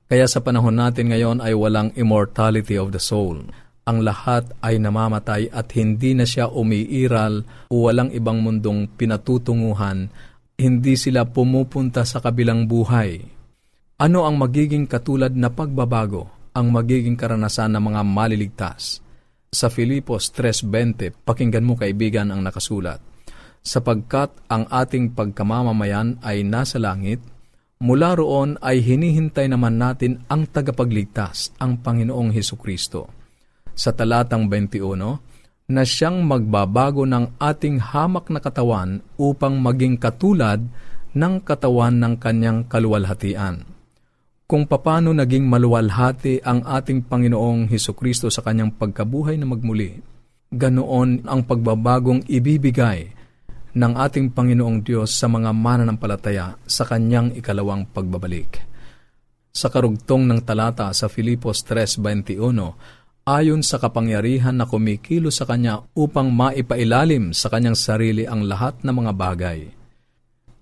Kaya 0.06 0.26
sa 0.26 0.42
panahon 0.42 0.78
natin 0.78 1.10
ngayon 1.10 1.38
ay 1.42 1.54
walang 1.54 1.94
immortality 1.94 2.78
of 2.78 2.90
the 2.94 3.02
soul 3.02 3.42
ang 3.86 4.02
lahat 4.02 4.50
ay 4.66 4.82
namamatay 4.82 5.46
at 5.54 5.70
hindi 5.78 6.10
na 6.18 6.26
siya 6.26 6.50
umiiral 6.50 7.46
o 7.70 7.86
walang 7.86 8.10
ibang 8.10 8.42
mundong 8.42 8.90
pinatutunguhan, 8.98 10.10
hindi 10.58 10.98
sila 10.98 11.22
pumupunta 11.22 12.02
sa 12.02 12.18
kabilang 12.18 12.66
buhay. 12.66 13.22
Ano 14.02 14.26
ang 14.26 14.42
magiging 14.42 14.90
katulad 14.90 15.30
na 15.38 15.54
pagbabago, 15.54 16.50
ang 16.50 16.74
magiging 16.74 17.14
karanasan 17.14 17.78
ng 17.78 17.82
mga 17.86 18.02
maliligtas? 18.02 18.98
Sa 19.54 19.70
Filipos 19.70 20.34
3.20, 20.34 21.22
pakinggan 21.22 21.62
mo 21.62 21.78
kaibigan 21.78 22.34
ang 22.34 22.42
nakasulat. 22.42 22.98
Sapagkat 23.62 24.34
ang 24.50 24.66
ating 24.66 25.14
pagkamamamayan 25.14 26.18
ay 26.26 26.42
nasa 26.42 26.82
langit, 26.82 27.22
mula 27.78 28.18
roon 28.18 28.58
ay 28.58 28.82
hinihintay 28.82 29.46
naman 29.46 29.78
natin 29.78 30.26
ang 30.26 30.50
tagapagligtas, 30.50 31.54
ang 31.62 31.78
Panginoong 31.78 32.34
Heso 32.34 32.58
Kristo 32.58 33.15
sa 33.76 33.92
talatang 33.92 34.48
21 34.48 35.68
na 35.68 35.82
siyang 35.84 36.24
magbabago 36.24 37.04
ng 37.04 37.36
ating 37.36 37.78
hamak 37.92 38.32
na 38.32 38.40
katawan 38.40 39.04
upang 39.20 39.60
maging 39.60 40.00
katulad 40.00 40.64
ng 41.12 41.34
katawan 41.44 42.00
ng 42.00 42.14
kanyang 42.16 42.64
kaluwalhatian. 42.64 43.66
Kung 44.46 44.64
papano 44.70 45.10
naging 45.10 45.42
maluwalhati 45.42 46.38
ang 46.46 46.62
ating 46.62 47.10
Panginoong 47.10 47.66
Heso 47.66 47.98
Kristo 47.98 48.30
sa 48.30 48.46
kanyang 48.46 48.78
pagkabuhay 48.78 49.34
na 49.34 49.42
magmuli, 49.42 49.98
ganoon 50.54 51.26
ang 51.26 51.42
pagbabagong 51.42 52.30
ibibigay 52.30 53.10
ng 53.74 53.92
ating 53.98 54.30
Panginoong 54.30 54.86
Diyos 54.86 55.12
sa 55.18 55.26
mga 55.26 55.50
mananampalataya 55.50 56.54
sa 56.62 56.86
kanyang 56.86 57.34
ikalawang 57.34 57.90
pagbabalik. 57.90 58.62
Sa 59.50 59.66
karugtong 59.66 60.30
ng 60.30 60.40
talata 60.46 60.94
sa 60.94 61.10
Filipos 61.10 61.66
3.21, 61.66 63.05
ayon 63.26 63.66
sa 63.66 63.82
kapangyarihan 63.82 64.54
na 64.54 64.70
kumikilo 64.70 65.34
sa 65.34 65.42
kanya 65.50 65.82
upang 65.98 66.30
maipailalim 66.30 67.34
sa 67.34 67.50
kanyang 67.50 67.74
sarili 67.74 68.22
ang 68.22 68.46
lahat 68.46 68.78
ng 68.86 68.94
mga 68.94 69.12
bagay. 69.18 69.60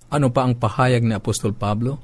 Ano 0.08 0.32
pa 0.32 0.48
ang 0.48 0.56
pahayag 0.56 1.04
ni 1.04 1.12
Apostol 1.12 1.52
Pablo? 1.52 2.00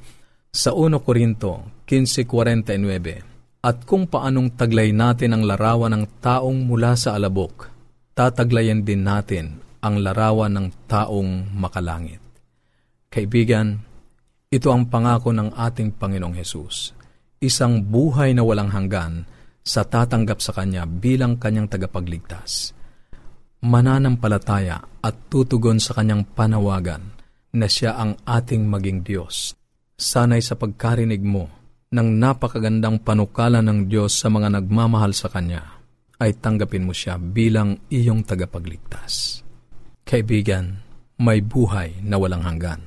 Sa 0.52 0.76
1 0.76 1.00
Korinto 1.00 1.80
15.49 1.88 3.64
At 3.64 3.88
kung 3.88 4.04
paanong 4.04 4.52
taglay 4.60 4.92
natin 4.92 5.32
ang 5.32 5.48
larawan 5.48 5.96
ng 5.96 6.04
taong 6.20 6.68
mula 6.68 6.92
sa 6.92 7.16
alabok, 7.16 7.72
tataglayan 8.12 8.84
din 8.84 9.00
natin 9.00 9.64
ang 9.80 9.96
larawan 10.04 10.52
ng 10.52 10.66
taong 10.84 11.56
makalangit. 11.56 12.20
Kaibigan, 13.08 13.80
ito 14.52 14.68
ang 14.68 14.92
pangako 14.92 15.32
ng 15.32 15.56
ating 15.56 15.96
Panginoong 15.96 16.36
Hesus. 16.36 16.92
Isang 17.40 17.80
buhay 17.80 18.36
na 18.36 18.44
walang 18.44 18.68
hanggan 18.68 19.24
sa 19.60 19.84
tatanggap 19.84 20.40
sa 20.40 20.56
Kanya 20.56 20.88
bilang 20.88 21.36
Kanyang 21.36 21.68
tagapagligtas. 21.68 22.72
Mananampalataya 23.60 24.80
at 25.04 25.14
tutugon 25.28 25.78
sa 25.78 25.92
Kanyang 25.92 26.24
panawagan 26.32 27.04
na 27.52 27.66
Siya 27.68 27.98
ang 27.98 28.16
ating 28.24 28.64
maging 28.66 29.04
Diyos. 29.04 29.52
Sanay 30.00 30.40
sa 30.40 30.56
pagkarinig 30.56 31.20
mo 31.20 31.50
ng 31.90 32.08
napakagandang 32.16 33.02
panukala 33.02 33.60
ng 33.60 33.90
Diyos 33.90 34.16
sa 34.16 34.30
mga 34.30 34.56
nagmamahal 34.56 35.12
sa 35.12 35.28
Kanya, 35.28 35.80
ay 36.20 36.38
tanggapin 36.38 36.86
mo 36.86 36.94
siya 36.94 37.18
bilang 37.18 37.80
iyong 37.90 38.22
tagapagligtas. 38.22 39.42
Kaibigan, 40.06 40.78
may 41.20 41.44
buhay 41.44 42.00
na 42.04 42.16
walang 42.16 42.46
hanggan 42.46 42.80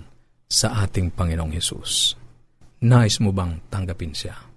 sa 0.50 0.86
ating 0.86 1.14
Panginoong 1.14 1.54
Hesus. 1.54 2.16
Nais 2.86 3.18
mo 3.22 3.34
bang 3.34 3.58
tanggapin 3.70 4.14
siya? 4.14 4.53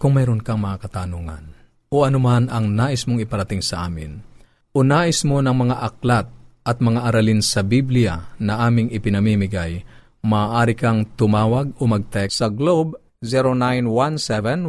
Kung 0.00 0.16
mayroon 0.16 0.40
kang 0.40 0.64
mga 0.64 0.88
katanungan 0.88 1.52
o 1.92 2.08
anuman 2.08 2.48
ang 2.48 2.72
nais 2.72 3.04
mong 3.04 3.20
iparating 3.20 3.60
sa 3.60 3.84
amin, 3.84 4.24
o 4.72 4.80
nais 4.80 5.28
mo 5.28 5.44
ng 5.44 5.52
mga 5.52 5.76
aklat 5.76 6.24
at 6.64 6.80
mga 6.80 7.12
aralin 7.12 7.44
sa 7.44 7.60
Biblia 7.60 8.32
na 8.40 8.64
aming 8.64 8.88
ipinamimigay, 8.96 9.84
maaari 10.24 10.72
kang 10.72 11.04
tumawag 11.20 11.76
o 11.76 11.84
mag-text 11.84 12.40
sa 12.40 12.48
Globe 12.48 12.96